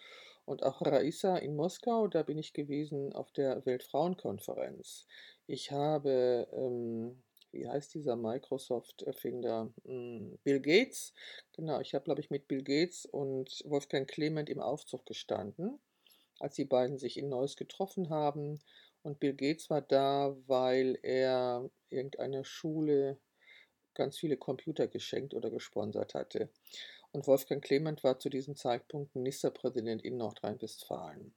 und 0.44 0.62
auch 0.62 0.80
Raisa 0.80 1.36
in 1.36 1.56
Moskau, 1.56 2.06
da 2.06 2.22
bin 2.22 2.38
ich 2.38 2.52
gewesen 2.52 3.12
auf 3.12 3.32
der 3.32 3.66
Weltfrauenkonferenz. 3.66 5.06
Ich 5.46 5.72
habe, 5.72 6.48
ähm, 6.52 7.22
wie 7.50 7.68
heißt 7.68 7.92
dieser 7.92 8.16
Microsoft-Erfinder? 8.16 9.70
Hm, 9.84 10.38
Bill 10.44 10.60
Gates. 10.60 11.12
Genau, 11.54 11.80
ich 11.80 11.94
habe, 11.94 12.04
glaube 12.04 12.20
ich, 12.20 12.30
mit 12.30 12.46
Bill 12.48 12.62
Gates 12.62 13.04
und 13.04 13.62
Wolfgang 13.64 14.08
Clement 14.08 14.48
im 14.48 14.60
Aufzug 14.60 15.04
gestanden, 15.06 15.78
als 16.40 16.54
die 16.54 16.64
beiden 16.64 16.98
sich 16.98 17.16
in 17.16 17.28
Neuss 17.28 17.56
getroffen 17.56 18.10
haben. 18.10 18.60
Und 19.02 19.20
Bill 19.20 19.34
Gates 19.34 19.70
war 19.70 19.82
da, 19.82 20.36
weil 20.46 20.98
er 21.02 21.70
irgendeiner 21.90 22.44
Schule 22.44 23.18
ganz 23.94 24.18
viele 24.18 24.36
Computer 24.36 24.86
geschenkt 24.86 25.34
oder 25.34 25.50
gesponsert 25.50 26.14
hatte 26.14 26.50
und 27.12 27.26
Wolfgang 27.26 27.64
Clement 27.64 28.04
war 28.04 28.18
zu 28.18 28.28
diesem 28.28 28.56
Zeitpunkt 28.56 29.14
Ministerpräsident 29.14 30.02
in 30.04 30.16
Nordrhein-Westfalen. 30.16 31.34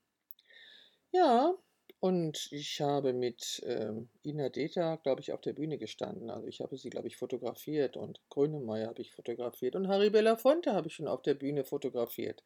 Ja, 1.12 1.56
und 2.00 2.48
ich 2.52 2.82
habe 2.82 3.14
mit 3.14 3.62
ähm, 3.66 4.10
Ina 4.24 4.50
Deta, 4.50 4.96
glaube 4.98 5.22
ich, 5.22 5.34
auf 5.34 5.42
der 5.42 5.54
Bühne 5.54 5.78
gestanden. 5.78 6.30
Also 6.30 6.48
ich 6.48 6.62
habe 6.62 6.78
sie, 6.78 6.90
glaube 6.90 7.08
ich, 7.08 7.18
fotografiert 7.18 7.96
und 7.96 8.22
Grönemeyer 8.30 8.88
habe 8.88 9.02
ich 9.02 9.12
fotografiert 9.12 9.76
und 9.76 9.88
Harry 9.88 10.10
Belafonte 10.10 10.74
habe 10.74 10.88
ich 10.88 10.96
schon 10.96 11.08
auf 11.08 11.22
der 11.22 11.36
Bühne 11.36 11.64
fotografiert. 11.64 12.44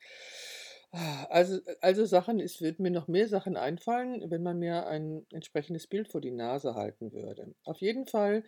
Also, 1.30 1.60
also 1.82 2.06
Sachen, 2.06 2.40
es 2.40 2.62
würden 2.62 2.84
mir 2.84 2.92
noch 2.92 3.08
mehr 3.08 3.28
Sachen 3.28 3.58
einfallen, 3.58 4.30
wenn 4.32 4.44
man 4.44 4.60
mir 4.60 4.88
ein 4.88 5.26
entsprechendes 5.32 5.88
Bild 5.88 6.08
vor 6.08 6.22
die 6.22 6.32
Nase 6.32 6.76
halten 6.76 7.12
würde. 7.12 7.54
Auf 7.66 7.80
jeden 7.82 8.08
Fall 8.08 8.44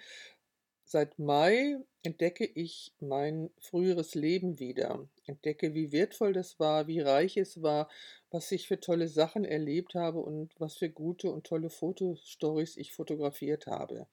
Seit 0.90 1.20
Mai 1.20 1.80
entdecke 2.04 2.46
ich 2.46 2.94
mein 3.02 3.50
früheres 3.60 4.16
Leben 4.16 4.58
wieder, 4.58 5.06
entdecke, 5.26 5.74
wie 5.74 5.92
wertvoll 5.92 6.32
das 6.32 6.62
war, 6.62 6.88
wie 6.88 7.02
reich 7.02 7.36
es 7.36 7.62
war, 7.62 7.90
was 8.32 8.50
ich 8.54 8.70
für 8.70 8.80
tolle 8.80 9.10
Sachen 9.10 9.44
erlebt 9.44 9.96
habe 9.96 10.20
und 10.20 10.54
was 10.60 10.78
für 10.78 10.90
gute 10.90 11.30
und 11.30 11.46
tolle 11.46 11.70
Fotostories 11.70 12.78
ich 12.78 12.94
fotografiert 12.94 13.68
habe. 13.68 14.08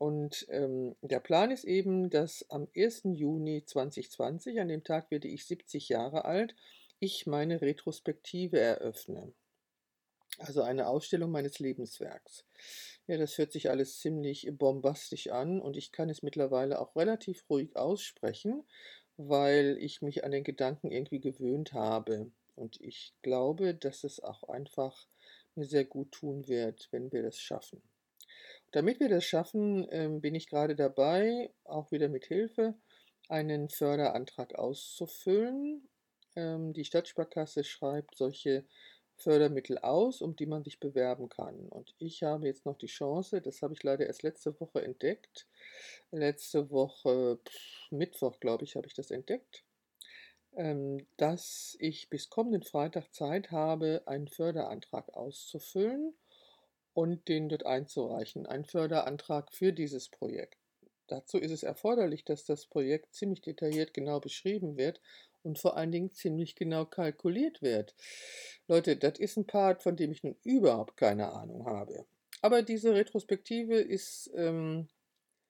Und 0.00 0.46
ähm, 0.50 0.96
der 1.00 1.20
Plan 1.20 1.52
ist 1.52 1.64
eben, 1.64 2.10
dass 2.10 2.44
am 2.50 2.66
1. 2.74 3.02
Juni 3.12 3.64
2020, 3.64 4.58
an 4.58 4.66
dem 4.66 4.82
Tag 4.82 5.12
werde 5.12 5.28
ich 5.28 5.44
70 5.46 5.90
Jahre 5.90 6.24
alt, 6.24 6.56
ich 7.00 7.26
meine 7.26 7.60
Retrospektive 7.60 8.60
eröffne. 8.60 9.32
Also 10.38 10.62
eine 10.62 10.86
Ausstellung 10.86 11.30
meines 11.30 11.58
Lebenswerks. 11.58 12.46
Ja, 13.06 13.16
das 13.18 13.36
hört 13.36 13.52
sich 13.52 13.68
alles 13.68 13.98
ziemlich 13.98 14.48
bombastisch 14.52 15.28
an 15.28 15.60
und 15.60 15.76
ich 15.76 15.92
kann 15.92 16.08
es 16.08 16.22
mittlerweile 16.22 16.78
auch 16.78 16.94
relativ 16.94 17.44
ruhig 17.50 17.76
aussprechen, 17.76 18.64
weil 19.16 19.76
ich 19.80 20.00
mich 20.02 20.24
an 20.24 20.30
den 20.30 20.44
Gedanken 20.44 20.90
irgendwie 20.90 21.20
gewöhnt 21.20 21.72
habe. 21.72 22.30
Und 22.54 22.80
ich 22.80 23.14
glaube, 23.22 23.74
dass 23.74 24.04
es 24.04 24.20
auch 24.20 24.44
einfach 24.44 25.06
mir 25.56 25.66
sehr 25.66 25.84
gut 25.84 26.12
tun 26.12 26.46
wird, 26.48 26.88
wenn 26.90 27.10
wir 27.12 27.22
das 27.22 27.38
schaffen. 27.38 27.82
Damit 28.70 29.00
wir 29.00 29.08
das 29.08 29.24
schaffen, 29.24 29.86
ähm, 29.90 30.20
bin 30.20 30.34
ich 30.34 30.48
gerade 30.48 30.76
dabei, 30.76 31.52
auch 31.64 31.90
wieder 31.90 32.08
mit 32.08 32.26
Hilfe, 32.26 32.74
einen 33.28 33.68
Förderantrag 33.68 34.54
auszufüllen. 34.54 35.88
Ähm, 36.40 36.72
die 36.72 36.84
Stadtsparkasse 36.84 37.64
schreibt 37.64 38.16
solche 38.16 38.64
Fördermittel 39.16 39.76
aus, 39.78 40.22
um 40.22 40.34
die 40.34 40.46
man 40.46 40.64
sich 40.64 40.80
bewerben 40.80 41.28
kann. 41.28 41.68
Und 41.68 41.94
ich 41.98 42.22
habe 42.22 42.46
jetzt 42.46 42.64
noch 42.64 42.78
die 42.78 42.86
Chance, 42.86 43.42
das 43.42 43.60
habe 43.60 43.74
ich 43.74 43.82
leider 43.82 44.06
erst 44.06 44.22
letzte 44.22 44.58
Woche 44.58 44.82
entdeckt. 44.82 45.46
Letzte 46.10 46.70
Woche, 46.70 47.38
pff, 47.46 47.90
Mittwoch, 47.90 48.40
glaube 48.40 48.64
ich, 48.64 48.76
habe 48.76 48.86
ich 48.86 48.94
das 48.94 49.10
entdeckt, 49.10 49.64
ähm, 50.56 51.06
dass 51.18 51.76
ich 51.78 52.08
bis 52.08 52.30
kommenden 52.30 52.62
Freitag 52.62 53.12
Zeit 53.12 53.50
habe, 53.50 54.02
einen 54.06 54.28
Förderantrag 54.28 55.12
auszufüllen 55.12 56.14
und 56.94 57.28
den 57.28 57.50
dort 57.50 57.66
einzureichen. 57.66 58.46
Ein 58.46 58.64
Förderantrag 58.64 59.52
für 59.52 59.74
dieses 59.74 60.08
Projekt. 60.08 60.56
Dazu 61.08 61.38
ist 61.38 61.50
es 61.50 61.64
erforderlich, 61.64 62.24
dass 62.24 62.44
das 62.44 62.66
Projekt 62.66 63.14
ziemlich 63.14 63.42
detailliert 63.42 63.92
genau 63.92 64.20
beschrieben 64.20 64.76
wird 64.76 65.00
und 65.42 65.58
vor 65.58 65.76
allen 65.76 65.92
Dingen 65.92 66.12
ziemlich 66.12 66.54
genau 66.54 66.84
kalkuliert 66.84 67.62
wird. 67.62 67.94
Leute, 68.68 68.96
das 68.96 69.18
ist 69.18 69.36
ein 69.36 69.46
Part, 69.46 69.82
von 69.82 69.96
dem 69.96 70.12
ich 70.12 70.22
nun 70.22 70.36
überhaupt 70.44 70.96
keine 70.96 71.32
Ahnung 71.32 71.66
habe. 71.66 72.04
Aber 72.42 72.62
diese 72.62 72.94
Retrospektive 72.94 73.76
ist 73.76 74.30
ähm, 74.34 74.88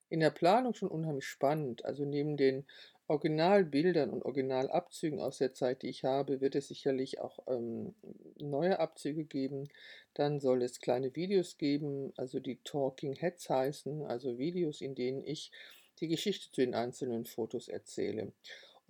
in 0.08 0.20
der 0.20 0.30
Planung 0.30 0.74
schon 0.74 0.88
unheimlich 0.88 1.26
spannend. 1.26 1.84
Also 1.84 2.04
neben 2.04 2.36
den 2.36 2.66
Originalbildern 3.06 4.10
und 4.10 4.24
Originalabzügen 4.24 5.20
aus 5.20 5.38
der 5.38 5.52
Zeit, 5.52 5.82
die 5.82 5.88
ich 5.88 6.04
habe, 6.04 6.40
wird 6.40 6.54
es 6.54 6.68
sicherlich 6.68 7.20
auch 7.20 7.40
ähm, 7.48 7.94
neue 8.38 8.78
Abzüge 8.78 9.24
geben. 9.24 9.68
Dann 10.14 10.38
soll 10.38 10.62
es 10.62 10.80
kleine 10.80 11.14
Videos 11.16 11.58
geben, 11.58 12.12
also 12.16 12.38
die 12.38 12.60
Talking 12.62 13.16
Heads 13.16 13.50
heißen, 13.50 14.04
also 14.06 14.38
Videos, 14.38 14.80
in 14.80 14.94
denen 14.94 15.24
ich 15.24 15.50
die 15.98 16.08
Geschichte 16.08 16.52
zu 16.52 16.60
den 16.60 16.74
einzelnen 16.74 17.24
Fotos 17.24 17.68
erzähle. 17.68 18.32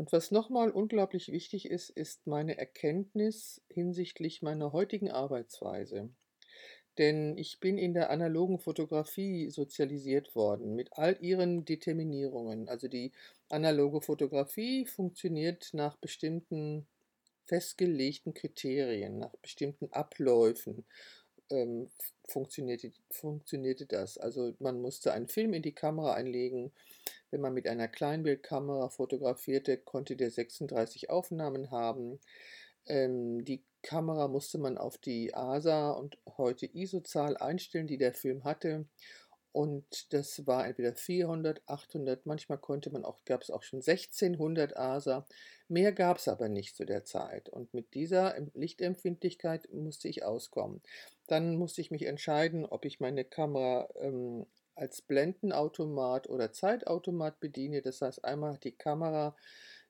Und 0.01 0.13
was 0.13 0.31
nochmal 0.31 0.71
unglaublich 0.71 1.31
wichtig 1.31 1.67
ist, 1.67 1.91
ist 1.91 2.27
meine 2.27 2.57
Erkenntnis 2.57 3.61
hinsichtlich 3.69 4.41
meiner 4.41 4.73
heutigen 4.73 5.11
Arbeitsweise. 5.11 6.09
Denn 6.97 7.37
ich 7.37 7.61
bin 7.61 7.77
in 7.77 7.93
der 7.93 8.09
analogen 8.09 8.59
Fotografie 8.61 9.51
sozialisiert 9.51 10.35
worden 10.35 10.75
mit 10.75 10.95
all 10.95 11.19
ihren 11.21 11.67
Determinierungen. 11.67 12.67
Also 12.71 12.89
die 12.89 13.13
analoge 13.51 14.01
Fotografie 14.01 14.87
funktioniert 14.87 15.69
nach 15.75 15.99
bestimmten 15.99 16.87
festgelegten 17.45 18.33
Kriterien, 18.33 19.19
nach 19.19 19.37
bestimmten 19.43 19.93
Abläufen 19.93 20.87
ähm, 21.51 21.91
funktionierte, 22.27 22.93
funktionierte 23.11 23.87
das. 23.87 24.17
Also 24.17 24.55
man 24.61 24.81
musste 24.81 25.13
einen 25.13 25.29
Film 25.29 25.53
in 25.53 25.63
die 25.63 25.75
Kamera 25.75 26.15
einlegen. 26.15 26.73
Wenn 27.31 27.41
man 27.41 27.55
mit 27.55 27.69
einer 27.69 27.89
Kleinbildkamera 27.89 28.89
fotografierte, 28.89 29.79
konnte 29.79 30.17
der 30.17 30.31
36 30.31 31.11
Aufnahmen 31.11 31.71
haben. 31.71 32.21
Ähm, 32.87 33.45
die 33.45 33.63
Kamera 33.83 34.29
musste 34.29 34.59
man 34.59 34.79
auf 34.79 34.99
die 34.99 35.35
ASA 35.35 35.91
und 35.91 36.19
heute 36.37 36.67
ISO-Zahl 36.67 37.37
einstellen, 37.37 37.87
die 37.87 37.99
der 37.99 38.13
Film 38.13 38.45
hatte. 38.45 38.87
Und 39.53 40.13
das 40.13 40.47
war 40.47 40.67
entweder 40.67 40.95
400, 40.95 41.63
800, 41.67 42.25
manchmal 42.25 42.59
konnte 42.59 42.91
man 42.91 43.05
auch, 43.05 43.25
gab 43.25 43.43
es 43.43 43.51
auch 43.51 43.63
schon 43.63 43.81
1600 43.81 44.77
ASA. 44.77 45.27
Mehr 45.67 45.93
gab 45.93 46.19
es 46.19 46.29
aber 46.29 46.49
nicht 46.49 46.77
zu 46.77 46.85
der 46.85 47.05
Zeit. 47.05 47.49
Und 47.49 47.75
mit 47.75 47.95
dieser 47.95 48.37
Lichtempfindlichkeit 48.55 49.69
musste 49.73 50.09
ich 50.09 50.25
auskommen. 50.25 50.83
Dann 51.27 51.57
musste 51.57 51.81
ich 51.81 51.91
mich 51.91 52.07
entscheiden, 52.07 52.65
ob 52.65 52.85
ich 52.85 53.01
meine 53.01 53.25
Kamera 53.25 53.89
ähm, 53.97 54.47
als 54.75 55.03
Blendenautomat 55.03 56.29
oder 56.29 56.53
Zeitautomat 56.53 57.41
bediene. 57.41 57.83
Das 57.83 58.01
heißt, 58.01 58.25
einmal 58.25 58.55
hat 58.55 58.65
die 58.65 58.77
Kamera 58.77 59.37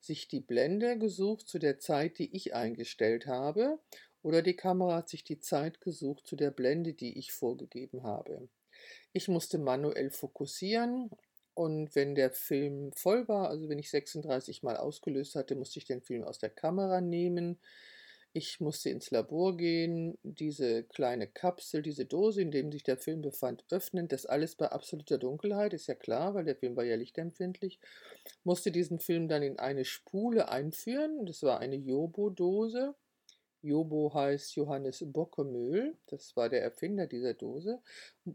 sich 0.01 0.29
die 0.29 0.41
Blende 0.41 0.99
gesucht 0.99 1.49
zu 1.49 1.59
der 1.59 1.79
Zeit, 1.79 2.19
die 2.19 2.35
ich 2.35 2.55
eingestellt 2.55 3.27
habe, 3.27 3.79
oder 4.23 4.43
die 4.43 4.57
Kamera 4.57 4.97
hat 4.97 5.09
sich 5.09 5.25
die 5.25 5.41
Zeit 5.41 5.81
gesucht 5.81 6.27
zu 6.27 6.37
der 6.37 6.51
Blende, 6.51 6.93
die 6.93 7.19
ich 7.19 7.33
vorgegeben 7.33 8.03
habe. 8.03 8.49
Ich 9.13 9.29
musste 9.29 9.59
manuell 9.59 10.11
fokussieren 10.11 11.11
und 11.55 11.95
wenn 11.95 12.15
der 12.15 12.31
Film 12.31 12.93
voll 12.93 13.29
war, 13.29 13.49
also 13.49 13.69
wenn 13.69 13.79
ich 13.79 13.91
36 13.91 14.63
Mal 14.63 14.77
ausgelöst 14.77 15.35
hatte, 15.35 15.55
musste 15.57 15.79
ich 15.79 15.85
den 15.85 16.03
Film 16.03 16.25
aus 16.25 16.39
der 16.39 16.51
Kamera 16.51 17.01
nehmen. 17.01 17.59
Ich 18.33 18.61
musste 18.61 18.91
ins 18.91 19.11
Labor 19.11 19.57
gehen, 19.57 20.17
diese 20.23 20.85
kleine 20.85 21.27
Kapsel, 21.27 21.83
diese 21.83 22.07
Dose, 22.07 22.41
in 22.43 22.53
dem 22.53 22.71
sich 22.71 22.85
der 22.85 22.97
Film 22.97 23.23
befand, 23.23 23.65
öffnen. 23.71 24.07
Das 24.07 24.25
alles 24.25 24.55
bei 24.55 24.69
absoluter 24.69 25.19
Dunkelheit, 25.19 25.75
ist 25.75 25.89
ja 25.89 25.97
klar, 25.97 26.35
weil 26.35 26.45
der 26.45 26.55
Film 26.55 26.77
war 26.77 26.85
ja 26.85 26.95
lichtempfindlich. 26.95 27.81
Musste 28.45 28.71
diesen 28.71 29.01
Film 29.01 29.27
dann 29.27 29.43
in 29.43 29.59
eine 29.59 29.85
Spule 29.85 30.49
einführen. 30.49 31.27
Das 31.27 31.43
war 31.43 31.59
eine 31.59 31.75
Jobo-Dose. 31.75 32.95
Jobo 33.63 34.15
heißt 34.15 34.55
Johannes 34.57 35.05
Bockemühl, 35.07 35.97
das 36.07 36.35
war 36.35 36.49
der 36.49 36.63
Erfinder 36.63 37.07
dieser 37.07 37.35
Dose. 37.35 37.83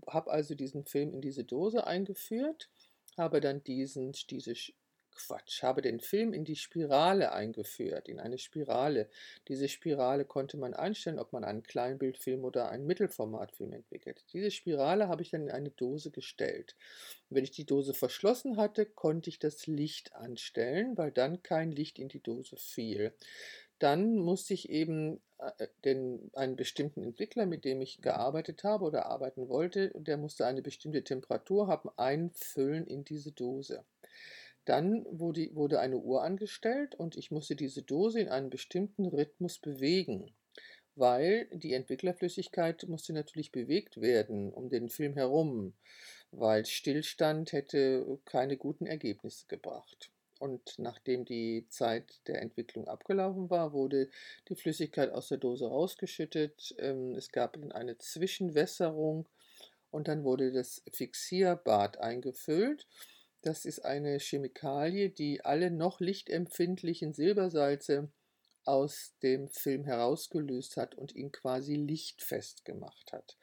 Habe 0.07 0.29
also 0.29 0.53
diesen 0.53 0.85
Film 0.85 1.13
in 1.13 1.21
diese 1.21 1.43
Dose 1.43 1.87
eingeführt, 1.87 2.69
habe 3.17 3.41
dann 3.41 3.63
diesen, 3.63 4.11
diese 4.29 4.53
Quatsch, 5.15 5.63
habe 5.63 5.81
den 5.81 5.99
Film 5.99 6.33
in 6.33 6.45
die 6.45 6.55
Spirale 6.55 7.31
eingeführt, 7.31 8.07
in 8.07 8.19
eine 8.19 8.37
Spirale. 8.37 9.09
Diese 9.47 9.67
Spirale 9.67 10.25
konnte 10.25 10.57
man 10.57 10.73
einstellen, 10.73 11.19
ob 11.19 11.33
man 11.33 11.43
einen 11.43 11.63
Kleinbildfilm 11.63 12.43
oder 12.43 12.69
einen 12.69 12.85
Mittelformatfilm 12.85 13.73
entwickelt. 13.73 14.23
Diese 14.33 14.51
Spirale 14.51 15.07
habe 15.07 15.23
ich 15.23 15.31
dann 15.31 15.43
in 15.43 15.51
eine 15.51 15.71
Dose 15.71 16.11
gestellt. 16.11 16.75
wenn 17.29 17.43
ich 17.43 17.51
die 17.51 17.65
Dose 17.65 17.93
verschlossen 17.93 18.57
hatte, 18.57 18.85
konnte 18.85 19.29
ich 19.29 19.39
das 19.39 19.65
Licht 19.67 20.13
anstellen, 20.15 20.97
weil 20.97 21.11
dann 21.11 21.41
kein 21.41 21.71
Licht 21.71 21.97
in 21.97 22.07
die 22.07 22.21
Dose 22.21 22.55
fiel. 22.55 23.13
Dann 23.79 24.15
musste 24.17 24.53
ich 24.53 24.69
eben 24.69 25.21
äh, 25.37 25.67
den, 25.83 26.31
einen 26.33 26.55
bestimmten 26.55 27.03
Entwickler, 27.03 27.45
mit 27.45 27.65
dem 27.65 27.81
ich 27.81 28.01
gearbeitet 28.01 28.63
habe 28.63 28.85
oder 28.85 29.07
arbeiten 29.07 29.49
wollte, 29.49 29.91
der 29.95 30.17
musste 30.17 30.45
eine 30.45 30.61
bestimmte 30.61 31.03
Temperatur 31.03 31.67
haben, 31.67 31.89
einfüllen 31.97 32.87
in 32.87 33.03
diese 33.03 33.31
Dose. 33.31 33.83
Dann 34.65 35.05
wurde, 35.09 35.49
wurde 35.53 35.79
eine 35.79 35.97
Uhr 35.97 36.23
angestellt 36.23 36.95
und 36.95 37.15
ich 37.15 37.31
musste 37.31 37.55
diese 37.55 37.83
Dose 37.83 38.19
in 38.19 38.29
einem 38.29 38.49
bestimmten 38.49 39.05
Rhythmus 39.05 39.59
bewegen, 39.59 40.33
weil 40.95 41.47
die 41.53 41.73
Entwicklerflüssigkeit 41.73 42.87
musste 42.87 43.13
natürlich 43.13 43.51
bewegt 43.51 44.01
werden 44.01 44.51
um 44.51 44.69
den 44.69 44.89
Film 44.89 45.13
herum, 45.13 45.73
weil 46.31 46.65
Stillstand 46.65 47.53
hätte 47.53 48.19
keine 48.25 48.57
guten 48.57 48.87
Ergebnisse 48.87 49.45
gebracht. 49.47 50.11
Und 50.39 50.77
nachdem 50.77 51.23
die 51.23 51.65
Zeit 51.69 52.19
der 52.27 52.41
Entwicklung 52.41 52.87
abgelaufen 52.87 53.49
war, 53.49 53.71
wurde 53.71 54.09
die 54.49 54.55
Flüssigkeit 54.55 55.11
aus 55.11 55.29
der 55.29 55.37
Dose 55.37 55.67
rausgeschüttet. 55.67 56.75
Ähm, 56.79 57.15
es 57.15 57.29
gab 57.31 57.57
eine 57.73 57.97
Zwischenwässerung 57.97 59.29
und 59.91 60.09
dann 60.09 60.25
wurde 60.25 60.51
das 60.51 60.83
Fixierbad 60.91 61.99
eingefüllt. 61.99 62.85
Das 63.45 63.63
ist 63.63 63.85
eine 63.85 64.17
Chemikalie, 64.17 65.11
die 65.11 65.45
alle 65.45 65.69
noch 65.69 65.99
lichtempfindlichen 65.99 67.13
Silbersalze 67.13 68.09
aus 68.63 69.13
dem 69.21 69.49
Film 69.49 69.83
herausgelöst 69.83 70.77
hat 70.77 70.95
und 70.95 71.13
ihn 71.13 71.31
quasi 71.31 71.75
lichtfest 71.75 72.65
gemacht 72.65 73.13
hat. 73.13 73.37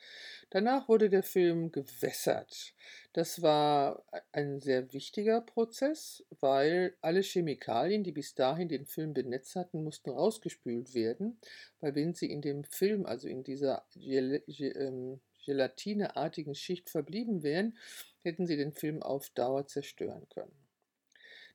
Danach 0.51 0.89
wurde 0.89 1.09
der 1.09 1.23
Film 1.23 1.71
gewässert. 1.71 2.75
Das 3.13 3.43
war 3.43 4.05
ein 4.33 4.59
sehr 4.59 4.93
wichtiger 4.93 5.41
Prozess, 5.41 6.25
weil 6.41 6.97
alle 7.01 7.21
Chemikalien, 7.23 8.03
die 8.03 8.11
bis 8.11 8.35
dahin 8.35 8.69
den 8.69 8.87
Film 8.87 9.15
benetzt 9.15 9.55
hatten, 9.55 9.85
mussten 9.85 10.11
rausgespült 10.11 10.95
werden, 10.95 11.39
weil 11.79 11.95
wenn 11.95 12.13
sie 12.15 12.29
in 12.29 12.41
dem 12.43 12.65
Film, 12.65 13.07
also 13.07 13.29
in 13.29 13.45
dieser 13.45 13.87
Gel 13.95 14.43
ähm, 14.49 15.21
gelatineartigen 15.45 16.55
Schicht 16.55 16.91
verblieben 16.91 17.45
wären, 17.45 17.77
hätten 18.25 18.47
sie 18.47 18.57
den 18.57 18.73
Film 18.73 19.03
auf 19.03 19.31
Dauer 19.31 19.67
zerstören 19.67 20.29
können. 20.31 20.53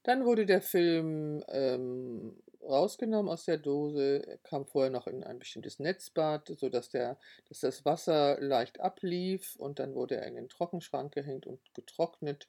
Dann 0.04 0.26
wurde 0.26 0.46
der 0.46 0.62
Film 0.62 1.44
ähm, 1.50 2.42
rausgenommen 2.64 3.32
aus 3.32 3.46
der 3.46 3.58
Dose, 3.58 4.40
kam 4.44 4.66
vorher 4.66 4.92
noch 4.92 5.08
in 5.08 5.24
ein 5.24 5.40
bestimmtes 5.40 5.80
Netzbad, 5.80 6.48
sodass 6.58 6.90
der, 6.90 7.18
dass 7.50 7.62
das 7.62 7.86
Wasser 7.86 8.40
leicht 8.40 8.80
ablief 8.80 9.56
und 9.58 9.80
dann 9.80 9.96
wurde 9.96 10.16
er 10.16 10.28
in 10.28 10.36
den 10.36 10.50
Trockenschrank 10.50 11.14
gehängt 11.14 11.46
und 11.48 11.60
getrocknet. 11.74 12.48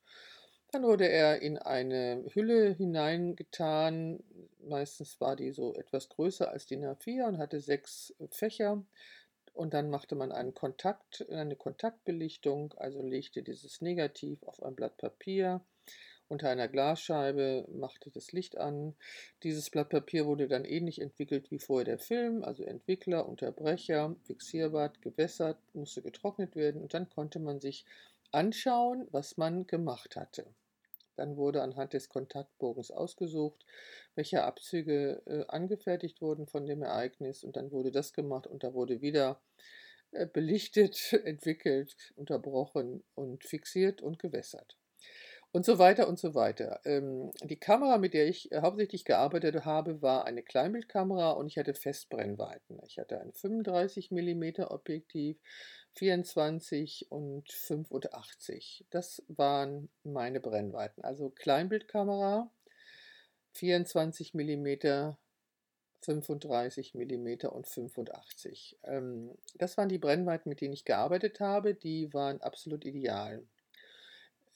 Dann 0.70 0.82
wurde 0.82 1.08
er 1.08 1.40
in 1.40 1.56
eine 1.56 2.24
Hülle 2.34 2.70
hineingetan, 2.70 4.22
meistens 4.60 5.18
war 5.20 5.34
die 5.34 5.50
so 5.52 5.74
etwas 5.74 6.10
größer 6.10 6.50
als 6.50 6.66
DIN 6.66 6.84
A4 6.84 7.26
und 7.26 7.38
hatte 7.38 7.60
sechs 7.60 8.14
Fächer. 8.30 8.84
Und 9.58 9.74
dann 9.74 9.90
machte 9.90 10.14
man 10.14 10.30
einen 10.30 10.54
Kontakt, 10.54 11.28
eine 11.32 11.56
Kontaktbelichtung, 11.56 12.74
also 12.76 13.02
legte 13.02 13.42
dieses 13.42 13.80
Negativ 13.80 14.40
auf 14.44 14.62
ein 14.62 14.76
Blatt 14.76 14.96
Papier 14.98 15.60
unter 16.28 16.48
einer 16.48 16.68
Glasscheibe, 16.68 17.66
machte 17.68 18.08
das 18.12 18.30
Licht 18.30 18.56
an. 18.56 18.94
Dieses 19.42 19.68
Blatt 19.70 19.88
Papier 19.88 20.26
wurde 20.26 20.46
dann 20.46 20.64
ähnlich 20.64 21.00
entwickelt 21.00 21.50
wie 21.50 21.58
vorher 21.58 21.86
der 21.86 21.98
Film, 21.98 22.44
also 22.44 22.62
Entwickler, 22.62 23.28
Unterbrecher, 23.28 24.14
Fixierbad, 24.22 25.02
gewässert, 25.02 25.58
musste 25.74 26.02
getrocknet 26.02 26.54
werden 26.54 26.80
und 26.80 26.94
dann 26.94 27.10
konnte 27.10 27.40
man 27.40 27.58
sich 27.58 27.84
anschauen, 28.30 29.08
was 29.10 29.38
man 29.38 29.66
gemacht 29.66 30.14
hatte. 30.14 30.46
Dann 31.18 31.36
wurde 31.36 31.62
anhand 31.62 31.94
des 31.94 32.08
Kontaktbogens 32.08 32.92
ausgesucht, 32.92 33.66
welche 34.14 34.44
Abzüge 34.44 35.20
äh, 35.26 35.44
angefertigt 35.48 36.22
wurden 36.22 36.46
von 36.46 36.64
dem 36.64 36.82
Ereignis 36.82 37.42
und 37.42 37.56
dann 37.56 37.72
wurde 37.72 37.90
das 37.90 38.12
gemacht 38.12 38.46
und 38.46 38.62
da 38.62 38.72
wurde 38.72 39.00
wieder 39.00 39.40
äh, 40.12 40.26
belichtet, 40.26 41.12
entwickelt, 41.24 42.12
unterbrochen 42.14 43.02
und 43.16 43.42
fixiert 43.42 44.00
und 44.00 44.20
gewässert. 44.20 44.76
Und 45.50 45.64
so 45.64 45.78
weiter 45.78 46.08
und 46.08 46.18
so 46.18 46.34
weiter. 46.34 46.80
Ähm, 46.84 47.30
die 47.42 47.58
Kamera, 47.58 47.96
mit 47.96 48.12
der 48.12 48.28
ich 48.28 48.52
äh, 48.52 48.60
hauptsächlich 48.60 49.04
gearbeitet 49.04 49.64
habe, 49.64 50.02
war 50.02 50.26
eine 50.26 50.42
Kleinbildkamera 50.42 51.30
und 51.30 51.46
ich 51.46 51.56
hatte 51.56 51.72
Festbrennweiten. 51.72 52.78
Ich 52.86 52.98
hatte 52.98 53.18
ein 53.20 53.32
35 53.32 54.10
mm 54.10 54.62
Objektiv, 54.68 55.38
24 55.94 57.06
und 57.10 57.50
85. 57.50 58.84
Das 58.90 59.22
waren 59.28 59.88
meine 60.04 60.40
Brennweiten. 60.40 61.02
Also 61.02 61.30
Kleinbildkamera, 61.30 62.50
24 63.52 64.34
mm, 64.34 65.16
35 66.02 66.94
mm 66.94 67.46
und 67.48 67.66
85. 67.66 68.78
Ähm, 68.84 69.36
das 69.56 69.78
waren 69.78 69.88
die 69.88 69.98
Brennweiten, 69.98 70.50
mit 70.50 70.60
denen 70.60 70.74
ich 70.74 70.84
gearbeitet 70.84 71.40
habe. 71.40 71.74
Die 71.74 72.12
waren 72.12 72.40
absolut 72.42 72.84
ideal. 72.84 73.44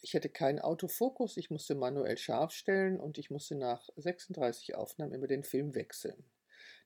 Ich 0.03 0.15
hatte 0.15 0.29
keinen 0.29 0.59
Autofokus, 0.59 1.37
ich 1.37 1.51
musste 1.51 1.77
manuell 1.77 2.19
scharf 2.19 2.53
stellen 2.53 2.99
und 2.99 3.19
ich 3.19 3.31
musste 3.31 3.55
nach 3.55 3.89
36 3.97 4.75
Aufnahmen 4.75 5.13
immer 5.15 5.29
den 5.29 5.45
Film 5.45 5.75
wechseln. 5.75 6.25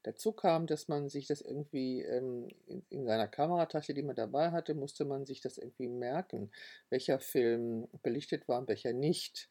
Dazu 0.02 0.32
kam, 0.32 0.68
dass 0.68 0.86
man 0.86 1.08
sich 1.08 1.26
das 1.26 1.40
irgendwie 1.40 2.02
ähm, 2.02 2.48
in, 2.66 2.84
in, 2.90 3.06
seiner 3.06 3.26
Kameratasche, 3.26 3.92
die 3.92 4.04
man 4.04 4.14
dabei 4.14 4.52
hatte, 4.52 4.74
musste 4.74 5.04
man 5.04 5.26
sich 5.26 5.40
das 5.40 5.58
irgendwie 5.58 5.88
merken, 5.88 6.52
welcher 6.90 7.18
Film 7.18 7.88
belichtet 8.04 8.46
war 8.46 8.60
und 8.60 8.68
welcher 8.68 8.92
nicht. 8.92 9.50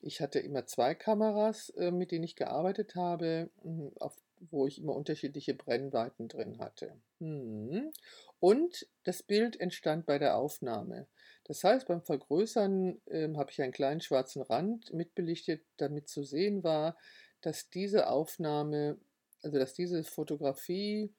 Ich 0.00 0.22
hatte 0.22 0.38
immer 0.38 0.64
zwei 0.64 0.94
Kameras, 0.94 1.68
äh, 1.76 1.90
mit 1.90 2.12
denen 2.12 2.24
ich 2.24 2.36
gearbeitet 2.36 2.94
habe, 2.94 3.50
hm, 3.62 3.92
auf, 4.00 4.16
wo 4.38 4.66
ich 4.66 4.78
immer 4.78 4.96
unterschiedliche 4.96 5.52
Brennweiten 5.52 6.28
drin 6.28 6.58
hatte. 6.60 6.96
Hm. 7.18 7.90
Und 8.38 8.86
das 9.04 9.22
Bild 9.22 9.60
entstand 9.60 10.06
bei 10.06 10.18
der 10.18 10.36
Aufnahme. 10.36 11.08
Das 11.50 11.64
heißt, 11.64 11.88
beim 11.88 12.00
Vergrößern 12.00 13.00
äh, 13.06 13.28
habe 13.34 13.50
ich 13.50 13.60
einen 13.60 13.72
kleinen 13.72 14.00
schwarzen 14.00 14.40
Rand 14.42 14.92
mitbelichtet, 14.92 15.64
damit 15.78 16.08
zu 16.08 16.22
sehen 16.22 16.62
war, 16.62 16.96
dass 17.40 17.70
diese 17.70 18.08
Aufnahme 18.08 18.98
also 19.42 19.58
dass 19.58 19.74
diese 19.74 20.04
Fotografie 20.04 21.12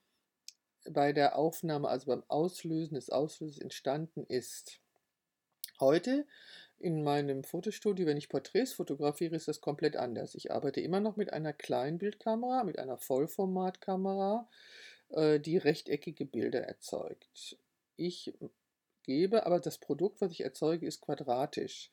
bei 0.90 1.14
der 1.14 1.38
Aufnahme, 1.38 1.90
also 1.90 2.08
beim 2.08 2.24
Auslösen 2.28 2.96
des 2.96 3.10
Auslösers 3.10 3.60
entstanden 3.60 4.26
ist. 4.28 4.80
Heute 5.80 6.26
in 6.80 7.04
meinem 7.04 7.44
Fotostudio, 7.44 8.08
wenn 8.08 8.18
ich 8.18 8.30
Porträts 8.30 8.74
fotografiere, 8.74 9.36
ist 9.36 9.48
das 9.48 9.62
komplett 9.62 9.96
anders. 9.96 10.34
Ich 10.34 10.52
arbeite 10.52 10.82
immer 10.82 11.00
noch 11.00 11.18
mit 11.18 11.34
einer 11.34 11.54
Kleinbildkamera, 11.54 12.64
mit 12.64 12.80
einer 12.80 12.98
Vollformatkamera, 12.98 14.50
äh, 15.10 15.40
die 15.40 15.58
rechteckige 15.58 16.26
Bilder 16.26 16.62
erzeugt. 16.62 17.58
Ich 17.98 18.34
gebe, 19.04 19.46
aber 19.46 19.60
das 19.60 19.78
Produkt, 19.78 20.22
was 20.22 20.32
ich 20.32 20.42
erzeuge, 20.42 20.86
ist 20.86 21.02
quadratisch. 21.02 21.92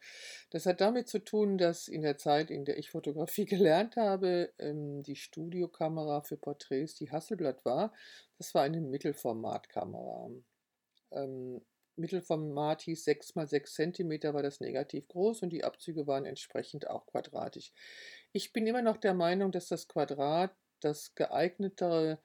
Das 0.50 0.66
hat 0.66 0.80
damit 0.80 1.08
zu 1.08 1.18
tun, 1.18 1.58
dass 1.58 1.88
in 1.88 2.02
der 2.02 2.18
Zeit, 2.18 2.50
in 2.50 2.64
der 2.64 2.78
ich 2.78 2.90
Fotografie 2.90 3.44
gelernt 3.46 3.96
habe, 3.96 4.52
ähm, 4.58 5.02
die 5.02 5.16
Studiokamera 5.16 6.22
für 6.22 6.36
Porträts 6.36 6.94
die 6.94 7.10
Hasselblatt 7.10 7.64
war. 7.64 7.92
Das 8.38 8.54
war 8.54 8.62
eine 8.62 8.80
Mittelformatkamera. 8.80 10.30
Ähm, 11.12 11.60
Mittelformat 11.98 12.82
hieß 12.82 13.04
6 13.04 13.34
x 13.36 13.50
6 13.50 13.74
cm, 13.74 14.34
war 14.34 14.42
das 14.42 14.60
negativ 14.60 15.08
groß 15.08 15.42
und 15.42 15.50
die 15.50 15.64
Abzüge 15.64 16.06
waren 16.06 16.24
entsprechend 16.24 16.88
auch 16.88 17.06
quadratisch. 17.06 17.72
Ich 18.32 18.52
bin 18.52 18.66
immer 18.66 18.82
noch 18.82 18.96
der 18.96 19.14
Meinung, 19.14 19.52
dass 19.52 19.68
das 19.68 19.88
Quadrat 19.88 20.54
das 20.80 21.14
geeignetere 21.14 22.20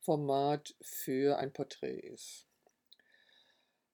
Format 0.00 0.76
für 0.80 1.38
ein 1.38 1.52
Porträt 1.52 1.98
ist. 1.98 2.46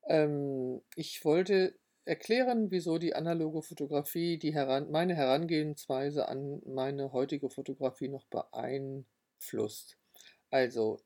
Ähm, 0.06 0.82
ich 0.96 1.24
wollte 1.24 1.74
erklären, 2.04 2.70
wieso 2.70 2.98
die 2.98 3.14
analoge 3.14 3.62
Fotografie 3.62 4.38
die 4.38 4.52
heran 4.52 4.90
meine 4.90 5.14
Herangehensweise 5.14 6.28
an 6.28 6.60
meine 6.66 7.12
heutige 7.12 7.48
Fotografie 7.50 8.08
noch 8.08 8.26
beeinflusst. 8.26 9.96
Also, 10.50 11.00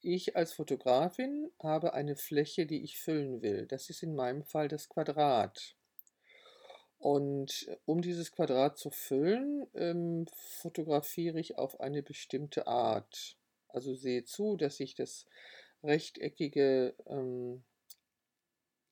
ich 0.00 0.36
als 0.36 0.52
Fotografin 0.52 1.50
habe 1.62 1.94
eine 1.94 2.16
Fläche, 2.16 2.66
die 2.66 2.84
ich 2.84 3.00
füllen 3.00 3.42
will. 3.42 3.66
Das 3.66 3.90
ist 3.90 4.02
in 4.02 4.14
meinem 4.14 4.44
Fall 4.44 4.68
das 4.68 4.88
Quadrat. 4.88 5.74
Und 6.98 7.68
um 7.84 8.02
dieses 8.02 8.32
Quadrat 8.32 8.76
zu 8.76 8.90
füllen, 8.90 9.66
ähm, 9.74 10.26
fotografiere 10.34 11.38
ich 11.38 11.56
auf 11.56 11.80
eine 11.80 12.02
bestimmte 12.02 12.66
Art. 12.66 13.36
Also 13.68 13.94
sehe 13.94 14.24
zu, 14.24 14.56
dass 14.56 14.80
ich 14.80 14.94
das 14.94 15.26
rechteckige 15.82 16.94
ähm, 17.06 17.64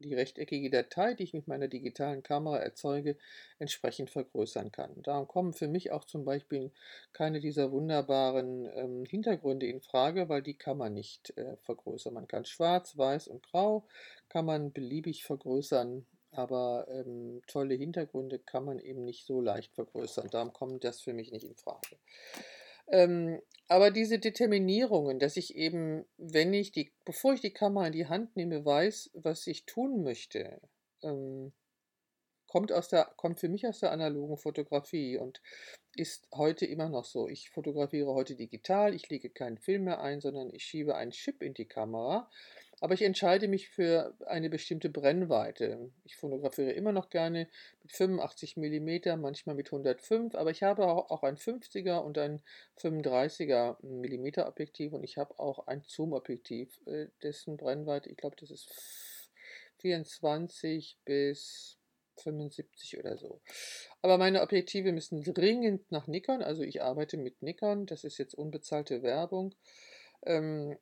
die 0.00 0.14
rechteckige 0.14 0.70
Datei, 0.70 1.14
die 1.14 1.24
ich 1.24 1.32
mit 1.32 1.48
meiner 1.48 1.68
digitalen 1.68 2.22
Kamera 2.22 2.58
erzeuge, 2.58 3.16
entsprechend 3.58 4.10
vergrößern 4.10 4.72
kann. 4.72 5.02
Darum 5.02 5.26
kommen 5.26 5.52
für 5.52 5.68
mich 5.68 5.90
auch 5.90 6.04
zum 6.04 6.24
Beispiel 6.24 6.70
keine 7.12 7.40
dieser 7.40 7.72
wunderbaren 7.72 8.68
ähm, 8.74 9.04
Hintergründe 9.04 9.66
in 9.66 9.80
Frage, 9.80 10.28
weil 10.28 10.42
die 10.42 10.54
kann 10.54 10.78
man 10.78 10.92
nicht 10.92 11.36
äh, 11.36 11.56
vergrößern. 11.62 12.14
Man 12.14 12.28
kann 12.28 12.44
schwarz, 12.44 12.96
weiß 12.96 13.28
und 13.28 13.42
grau, 13.42 13.86
kann 14.28 14.44
man 14.44 14.72
beliebig 14.72 15.24
vergrößern, 15.24 16.06
aber 16.32 16.86
ähm, 16.90 17.40
tolle 17.46 17.74
Hintergründe 17.74 18.38
kann 18.38 18.64
man 18.64 18.78
eben 18.78 19.04
nicht 19.04 19.26
so 19.26 19.40
leicht 19.40 19.74
vergrößern. 19.74 20.28
Darum 20.30 20.52
kommt 20.52 20.84
das 20.84 21.00
für 21.00 21.12
mich 21.12 21.32
nicht 21.32 21.44
in 21.44 21.56
Frage. 21.56 21.96
Ähm, 22.88 23.40
aber 23.68 23.90
diese 23.90 24.18
Determinierungen, 24.18 25.18
dass 25.18 25.36
ich 25.36 25.56
eben, 25.56 26.04
wenn 26.18 26.54
ich 26.54 26.70
die, 26.70 26.92
bevor 27.04 27.34
ich 27.34 27.40
die 27.40 27.52
Kamera 27.52 27.86
in 27.88 27.92
die 27.92 28.06
Hand 28.06 28.36
nehme, 28.36 28.64
weiß, 28.64 29.10
was 29.14 29.46
ich 29.46 29.66
tun 29.66 30.02
möchte, 30.04 30.60
ähm, 31.02 31.52
kommt 32.46 32.72
aus 32.72 32.88
der, 32.88 33.06
kommt 33.16 33.40
für 33.40 33.48
mich 33.48 33.66
aus 33.66 33.80
der 33.80 33.90
analogen 33.90 34.36
Fotografie 34.36 35.18
und 35.18 35.42
ist 35.96 36.28
heute 36.32 36.64
immer 36.64 36.88
noch 36.88 37.04
so. 37.04 37.28
Ich 37.28 37.50
fotografiere 37.50 38.14
heute 38.14 38.36
digital, 38.36 38.94
ich 38.94 39.08
lege 39.08 39.30
keinen 39.30 39.58
Film 39.58 39.84
mehr 39.84 40.00
ein, 40.00 40.20
sondern 40.20 40.50
ich 40.52 40.64
schiebe 40.64 40.94
einen 40.94 41.10
Chip 41.10 41.42
in 41.42 41.54
die 41.54 41.66
Kamera 41.66 42.30
aber 42.80 42.94
ich 42.94 43.02
entscheide 43.02 43.48
mich 43.48 43.68
für 43.68 44.14
eine 44.26 44.50
bestimmte 44.50 44.90
Brennweite. 44.90 45.90
Ich 46.04 46.16
fotografiere 46.16 46.72
immer 46.72 46.92
noch 46.92 47.08
gerne 47.08 47.48
mit 47.82 47.92
85 47.92 48.56
mm, 48.56 49.18
manchmal 49.20 49.54
mit 49.54 49.68
105, 49.68 50.34
aber 50.34 50.50
ich 50.50 50.62
habe 50.62 50.86
auch 50.86 51.22
ein 51.22 51.36
50er 51.36 51.98
und 51.98 52.18
ein 52.18 52.42
35er 52.78 53.76
mm 53.82 54.40
Objektiv 54.46 54.92
und 54.92 55.04
ich 55.04 55.16
habe 55.16 55.38
auch 55.38 55.66
ein 55.66 55.82
Zoom-Objektiv, 55.86 56.80
äh, 56.86 57.06
dessen 57.22 57.56
Brennweite, 57.56 58.10
ich 58.10 58.16
glaube, 58.16 58.36
das 58.38 58.50
ist 58.50 58.70
24 59.78 60.98
bis 61.04 61.78
75 62.18 62.98
oder 62.98 63.16
so. 63.16 63.40
Aber 64.02 64.18
meine 64.18 64.42
Objektive 64.42 64.92
müssen 64.92 65.22
dringend 65.22 65.90
nach 65.90 66.06
Nikon, 66.06 66.42
also 66.42 66.62
ich 66.62 66.82
arbeite 66.82 67.16
mit 67.16 67.42
Nikon, 67.42 67.86
das 67.86 68.04
ist 68.04 68.18
jetzt 68.18 68.34
unbezahlte 68.34 69.02
Werbung. 69.02 69.54
Ähm, 70.24 70.76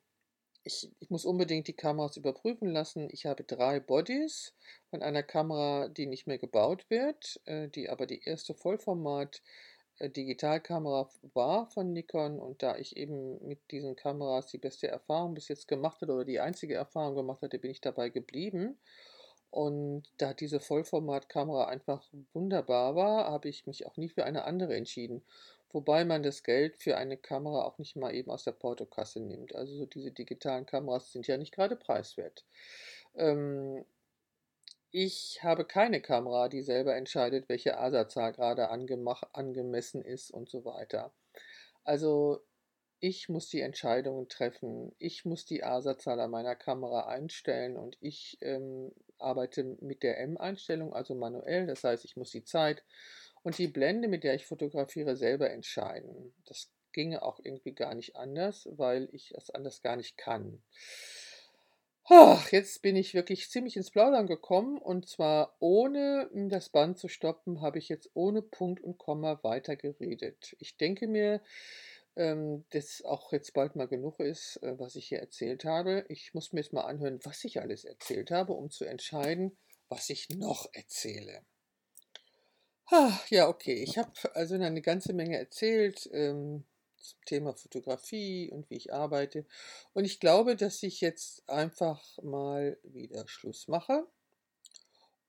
ich, 0.65 0.89
ich 0.99 1.09
muss 1.09 1.25
unbedingt 1.25 1.67
die 1.67 1.73
Kameras 1.73 2.17
überprüfen 2.17 2.71
lassen. 2.71 3.07
Ich 3.11 3.25
habe 3.25 3.43
drei 3.43 3.79
Bodies 3.79 4.53
von 4.89 5.01
einer 5.01 5.23
Kamera, 5.23 5.87
die 5.87 6.07
nicht 6.07 6.27
mehr 6.27 6.39
gebaut 6.39 6.85
wird, 6.89 7.39
äh, 7.45 7.69
die 7.69 7.89
aber 7.89 8.07
die 8.07 8.23
erste 8.23 8.55
Vollformat 8.55 9.41
äh, 9.99 10.09
Digitalkamera 10.09 11.07
war 11.33 11.67
von 11.67 11.93
Nikon 11.93 12.39
und 12.39 12.63
da 12.63 12.77
ich 12.77 12.97
eben 12.97 13.47
mit 13.47 13.59
diesen 13.71 13.95
Kameras 13.95 14.47
die 14.47 14.57
beste 14.57 14.87
Erfahrung 14.87 15.35
bis 15.35 15.47
jetzt 15.47 15.67
gemacht 15.67 16.01
hatte 16.01 16.13
oder 16.13 16.25
die 16.25 16.39
einzige 16.39 16.73
Erfahrung 16.73 17.15
gemacht 17.15 17.43
hatte, 17.43 17.59
bin 17.59 17.71
ich 17.71 17.81
dabei 17.81 18.09
geblieben. 18.09 18.77
Und 19.51 20.03
da 20.17 20.33
diese 20.33 20.59
Vollformatkamera 20.59 21.67
einfach 21.67 22.03
wunderbar 22.33 22.95
war, 22.95 23.31
habe 23.31 23.47
ich 23.47 23.67
mich 23.67 23.85
auch 23.85 23.95
nie 23.95 24.09
für 24.09 24.25
eine 24.25 24.43
andere 24.43 24.75
entschieden. 24.75 25.23
Wobei 25.71 26.05
man 26.05 26.23
das 26.23 26.43
Geld 26.43 26.77
für 26.77 26.97
eine 26.97 27.17
Kamera 27.17 27.63
auch 27.63 27.77
nicht 27.77 27.95
mal 27.95 28.13
eben 28.13 28.31
aus 28.31 28.43
der 28.45 28.53
Portokasse 28.53 29.19
nimmt. 29.19 29.53
Also 29.55 29.75
so 29.75 29.85
diese 29.85 30.11
digitalen 30.11 30.65
Kameras 30.65 31.11
sind 31.11 31.27
ja 31.27 31.37
nicht 31.37 31.53
gerade 31.53 31.75
preiswert. 31.75 32.45
Ähm, 33.15 33.85
ich 34.91 35.43
habe 35.43 35.65
keine 35.65 36.01
Kamera, 36.01 36.47
die 36.47 36.61
selber 36.61 36.95
entscheidet, 36.95 37.49
welche 37.49 37.77
ASA-Zahl 37.77 38.31
gerade 38.31 38.69
angemessen 38.69 40.01
ist 40.01 40.31
und 40.31 40.49
so 40.49 40.63
weiter. 40.63 41.13
Also 41.83 42.39
ich 43.01 43.27
muss 43.27 43.49
die 43.49 43.59
Entscheidungen 43.59 44.29
treffen. 44.29 44.95
Ich 44.99 45.25
muss 45.25 45.45
die 45.45 45.63
ASA-Zahl 45.63 46.19
an 46.19 46.31
meiner 46.31 46.55
Kamera 46.55 47.07
einstellen 47.07 47.75
und 47.75 47.97
ich 47.99 48.37
ähm, 48.41 48.91
arbeite 49.19 49.77
mit 49.81 50.01
der 50.01 50.19
M-Einstellung, 50.21 50.93
also 50.93 51.13
manuell. 51.13 51.67
Das 51.67 51.83
heißt, 51.83 52.05
ich 52.05 52.15
muss 52.15 52.31
die 52.31 52.45
Zeit 52.45 52.83
und 53.45 53.59
die 53.59 53.67
Blende, 53.67 54.07
mit 54.07 54.23
der 54.23 54.33
ich 54.33 54.47
fotografiere, 54.47 55.15
selber 55.15 55.51
entscheiden. 55.51 56.33
Das 56.45 56.71
ginge 56.93 57.21
auch 57.21 57.39
irgendwie 57.43 57.73
gar 57.73 57.93
nicht 57.93 58.15
anders, 58.15 58.67
weil 58.71 59.07
ich 59.11 59.35
es 59.35 59.51
anders 59.51 59.83
gar 59.83 59.95
nicht 59.95 60.17
kann. 60.17 60.63
Ach, 62.05 62.51
jetzt 62.51 62.81
bin 62.81 62.95
ich 62.95 63.13
wirklich 63.13 63.47
ziemlich 63.51 63.77
ins 63.77 63.91
Plaudern 63.91 64.25
gekommen 64.25 64.79
und 64.79 65.07
zwar 65.07 65.55
ohne 65.59 66.27
das 66.49 66.69
Band 66.69 66.97
zu 66.97 67.07
stoppen, 67.07 67.61
habe 67.61 67.77
ich 67.77 67.87
jetzt 67.87 68.09
ohne 68.15 68.41
Punkt 68.41 68.83
und 68.83 68.97
Komma 68.97 69.39
weitergeredet. 69.43 70.55
Ich 70.57 70.77
denke 70.77 71.07
mir, 71.07 71.39
ähm, 72.15 72.65
dass 72.71 73.03
auch 73.03 73.31
jetzt 73.31 73.53
bald 73.53 73.75
mal 73.75 73.87
genug 73.87 74.19
ist, 74.19 74.57
äh, 74.63 74.79
was 74.79 74.95
ich 74.95 75.07
hier 75.07 75.19
erzählt 75.19 75.65
habe. 75.65 76.05
Ich 76.09 76.33
muss 76.33 76.51
mir 76.51 76.61
jetzt 76.61 76.73
mal 76.73 76.85
anhören, 76.85 77.19
was 77.23 77.43
ich 77.43 77.61
alles 77.61 77.85
erzählt 77.85 78.31
habe, 78.31 78.53
um 78.53 78.71
zu 78.71 78.85
entscheiden, 78.85 79.55
was 79.87 80.09
ich 80.09 80.29
noch 80.29 80.67
erzähle. 80.73 81.43
Ah, 82.91 83.19
ja, 83.29 83.47
okay. 83.47 83.83
Ich 83.83 83.97
habe 83.97 84.11
also 84.35 84.55
eine 84.55 84.81
ganze 84.81 85.13
Menge 85.13 85.37
erzählt 85.37 86.09
ähm, 86.13 86.65
zum 86.97 87.19
Thema 87.25 87.53
Fotografie 87.53 88.51
und 88.51 88.69
wie 88.69 88.75
ich 88.77 88.93
arbeite. 88.93 89.45
Und 89.93 90.05
ich 90.05 90.19
glaube, 90.19 90.55
dass 90.55 90.83
ich 90.83 91.01
jetzt 91.01 91.47
einfach 91.49 92.03
mal 92.21 92.77
wieder 92.83 93.27
Schluss 93.27 93.67
mache 93.67 94.05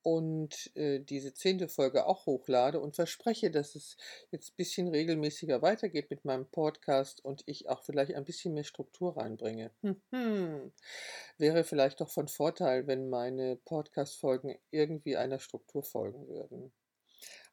und 0.07 0.71
äh, 0.77 1.01
diese 1.01 1.35
zehnte 1.35 1.69
Folge 1.69 2.07
auch 2.07 2.27
hochlade 2.27 2.79
und 2.79 2.95
verspreche, 2.95 3.51
dass 3.51 3.75
es 3.75 3.97
jetzt 4.31 4.51
ein 4.53 4.57
bisschen 4.57 4.87
regelmäßiger 4.87 5.63
weitergeht 5.63 6.11
mit 6.11 6.25
meinem 6.25 6.47
Podcast 6.47 7.25
und 7.25 7.43
ich 7.47 7.69
auch 7.69 7.83
vielleicht 7.83 8.15
ein 8.15 8.25
bisschen 8.25 8.55
mehr 8.55 8.63
Struktur 8.63 9.17
reinbringe. 9.17 9.73
Hm, 9.83 10.01
hm. 10.11 10.73
Wäre 11.39 11.65
vielleicht 11.65 12.01
doch 12.01 12.09
von 12.09 12.29
Vorteil, 12.29 12.87
wenn 12.87 13.09
meine 13.09 13.57
Podcast-Folgen 13.57 14.57
irgendwie 14.71 15.17
einer 15.17 15.41
Struktur 15.41 15.83
folgen 15.83 16.29
würden. 16.29 16.73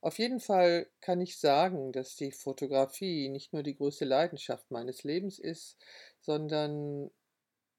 Auf 0.03 0.19
jeden 0.19 0.41
Fall 0.41 0.87
kann 0.99 1.21
ich 1.21 1.37
sagen, 1.37 1.93
dass 1.93 2.17
die 2.17 2.33
Fotografie 2.33 3.29
nicht 3.29 3.53
nur 3.53 3.63
die 3.63 3.73
größte 3.73 4.03
Leidenschaft 4.03 4.69
meines 4.69 5.05
Lebens 5.05 5.39
ist, 5.39 5.77
sondern 6.19 7.09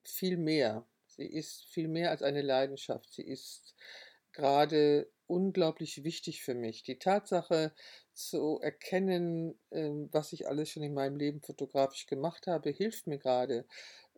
viel 0.03 0.37
mehr. 0.37 0.87
Sie 1.05 1.27
ist 1.27 1.65
viel 1.65 1.87
mehr 1.87 2.09
als 2.09 2.23
eine 2.23 2.41
Leidenschaft. 2.41 3.13
Sie 3.13 3.21
ist 3.21 3.75
gerade 4.31 5.07
unglaublich 5.27 6.03
wichtig 6.03 6.41
für 6.43 6.55
mich. 6.55 6.81
Die 6.81 6.97
Tatsache 6.97 7.75
zu 8.13 8.59
erkennen, 8.59 9.59
ähm, 9.69 10.09
was 10.11 10.33
ich 10.33 10.47
alles 10.47 10.71
schon 10.71 10.81
in 10.81 10.95
meinem 10.95 11.17
Leben 11.17 11.43
fotografisch 11.43 12.07
gemacht 12.07 12.47
habe, 12.47 12.71
hilft 12.71 13.05
mir 13.05 13.19
gerade 13.19 13.67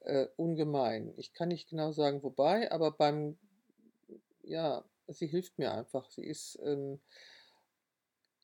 äh, 0.03 0.27
ungemein. 0.37 1.13
Ich 1.17 1.33
kann 1.33 1.49
nicht 1.49 1.69
genau 1.69 1.91
sagen, 1.91 2.23
wobei, 2.23 2.71
aber 2.71 2.91
beim, 2.91 3.37
ja, 4.43 4.85
sie 5.09 5.27
hilft 5.27 5.59
mir 5.59 5.73
einfach. 5.73 6.09
Sie 6.09 6.23
ist 6.23 6.57
ähm, 6.63 7.01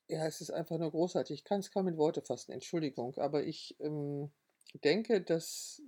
ja, 0.08 0.26
es 0.26 0.40
ist 0.40 0.50
einfach 0.50 0.78
nur 0.78 0.90
großartig. 0.90 1.40
Ich 1.40 1.44
kann 1.44 1.60
es 1.60 1.70
kaum 1.70 1.88
in 1.88 1.96
Worte 1.96 2.22
fassen, 2.22 2.52
Entschuldigung, 2.52 3.16
aber 3.16 3.44
ich 3.44 3.76
ähm, 3.80 4.30
denke, 4.82 5.20
dass 5.20 5.82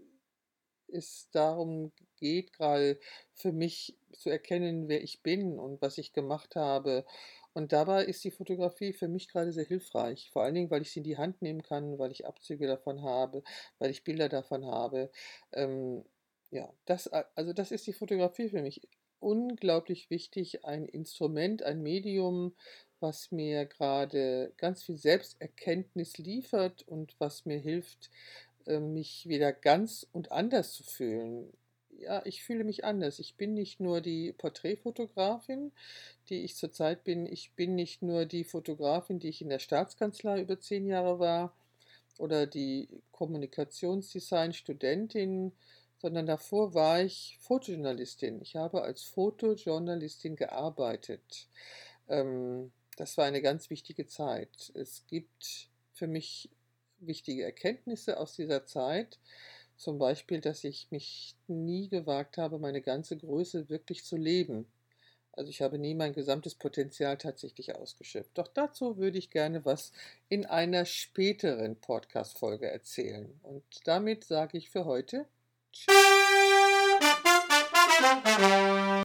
es 0.88 1.28
darum 1.32 1.92
geht, 2.16 2.52
gerade 2.52 2.98
für 3.34 3.52
mich 3.52 3.98
zu 4.12 4.30
erkennen, 4.30 4.88
wer 4.88 5.02
ich 5.02 5.22
bin 5.22 5.58
und 5.58 5.82
was 5.82 5.98
ich 5.98 6.12
gemacht 6.12 6.56
habe. 6.56 7.04
Und 7.52 7.72
dabei 7.72 8.04
ist 8.04 8.22
die 8.24 8.30
Fotografie 8.30 8.92
für 8.92 9.08
mich 9.08 9.28
gerade 9.28 9.52
sehr 9.52 9.64
hilfreich. 9.64 10.30
Vor 10.30 10.42
allen 10.42 10.54
Dingen, 10.54 10.70
weil 10.70 10.82
ich 10.82 10.92
sie 10.92 11.00
in 11.00 11.04
die 11.04 11.16
Hand 11.16 11.42
nehmen 11.42 11.62
kann, 11.62 11.98
weil 11.98 12.12
ich 12.12 12.26
Abzüge 12.26 12.66
davon 12.66 13.02
habe, 13.02 13.42
weil 13.78 13.90
ich 13.90 14.04
Bilder 14.04 14.28
davon 14.28 14.66
habe. 14.66 15.10
Ähm, 15.52 16.04
ja, 16.50 16.72
das, 16.84 17.08
also 17.08 17.52
das 17.52 17.72
ist 17.72 17.86
die 17.86 17.92
Fotografie 17.92 18.48
für 18.48 18.62
mich 18.62 18.82
unglaublich 19.20 20.10
wichtig. 20.10 20.64
Ein 20.64 20.86
Instrument, 20.86 21.62
ein 21.62 21.82
Medium, 21.82 22.54
was 23.00 23.30
mir 23.32 23.66
gerade 23.66 24.52
ganz 24.56 24.82
viel 24.82 24.96
Selbsterkenntnis 24.96 26.18
liefert 26.18 26.82
und 26.88 27.14
was 27.18 27.44
mir 27.46 27.58
hilft, 27.58 28.10
äh, 28.66 28.80
mich 28.80 29.28
wieder 29.28 29.52
ganz 29.52 30.06
und 30.12 30.32
anders 30.32 30.72
zu 30.72 30.82
fühlen. 30.84 31.52
Ja, 31.98 32.22
ich 32.26 32.44
fühle 32.44 32.64
mich 32.64 32.84
anders. 32.84 33.18
Ich 33.18 33.36
bin 33.36 33.54
nicht 33.54 33.80
nur 33.80 34.00
die 34.00 34.32
Porträtfotografin, 34.32 35.72
die 36.28 36.44
ich 36.44 36.56
zurzeit 36.56 37.04
bin. 37.04 37.26
Ich 37.26 37.52
bin 37.54 37.74
nicht 37.74 38.02
nur 38.02 38.26
die 38.26 38.44
Fotografin, 38.44 39.18
die 39.18 39.28
ich 39.28 39.40
in 39.40 39.48
der 39.48 39.60
Staatskanzlei 39.60 40.42
über 40.42 40.60
zehn 40.60 40.86
Jahre 40.86 41.18
war 41.18 41.56
oder 42.18 42.46
die 42.46 42.88
Kommunikationsdesign-Studentin, 43.12 45.52
sondern 45.98 46.26
davor 46.26 46.74
war 46.74 47.00
ich 47.00 47.38
Fotojournalistin. 47.40 48.42
Ich 48.42 48.56
habe 48.56 48.82
als 48.82 49.04
Fotojournalistin 49.04 50.36
gearbeitet. 50.36 51.48
Ähm, 52.08 52.72
das 52.96 53.16
war 53.18 53.26
eine 53.26 53.42
ganz 53.42 53.70
wichtige 53.70 54.06
Zeit. 54.06 54.72
Es 54.74 55.06
gibt 55.06 55.68
für 55.94 56.06
mich 56.06 56.50
wichtige 56.98 57.44
Erkenntnisse 57.44 58.18
aus 58.18 58.34
dieser 58.34 58.66
Zeit, 58.66 59.18
Zum 59.76 59.98
Beispiel, 59.98 60.40
dass 60.40 60.64
ich 60.64 60.90
mich 60.90 61.36
nie 61.48 61.88
gewagt 61.88 62.38
habe, 62.38 62.58
meine 62.58 62.80
ganze 62.82 63.16
Größe 63.16 63.68
wirklich 63.68 64.04
zu 64.04 64.16
leben. 64.16 64.66
Also 65.32 65.50
ich 65.50 65.60
habe 65.62 65.78
nie 65.78 65.94
mein 65.94 66.14
gesamtes 66.14 66.54
Potenzial 66.54 67.18
tatsächlich 67.18 67.74
ausgeschöpft. 67.76 68.30
Doch 68.38 68.48
dazu 68.48 68.96
würde 68.96 69.18
ich 69.18 69.30
gerne 69.30 69.64
was 69.66 69.92
in 70.30 70.46
einer 70.46 70.86
späteren 70.86 71.76
Podcast-Folge 71.76 72.70
erzählen. 72.70 73.38
Und 73.42 73.64
damit 73.84 74.24
sage 74.24 74.56
ich 74.58 74.70
für 74.70 74.86
heute 74.86 75.26
Tschüss. 75.72 76.15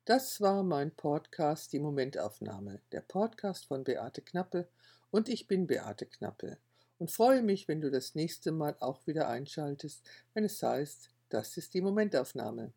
Das 0.05 0.41
war 0.41 0.63
mein 0.63 0.91
Podcast 0.91 1.71
Die 1.71 1.79
Momentaufnahme, 1.79 2.81
der 2.91 2.99
Podcast 2.99 3.65
von 3.67 3.85
Beate 3.85 4.21
Knappe. 4.21 4.67
Und 5.11 5.29
ich 5.29 5.47
bin 5.47 5.65
Beate 5.65 6.05
Knappe. 6.05 6.57
Und 6.97 7.09
freue 7.09 7.41
mich, 7.41 7.69
wenn 7.69 7.79
du 7.79 7.89
das 7.89 8.15
nächste 8.15 8.51
Mal 8.51 8.75
auch 8.81 9.07
wieder 9.07 9.29
einschaltest, 9.29 10.05
wenn 10.33 10.43
es 10.43 10.61
heißt, 10.61 11.09
das 11.29 11.55
ist 11.55 11.73
die 11.73 11.81
Momentaufnahme. 11.81 12.73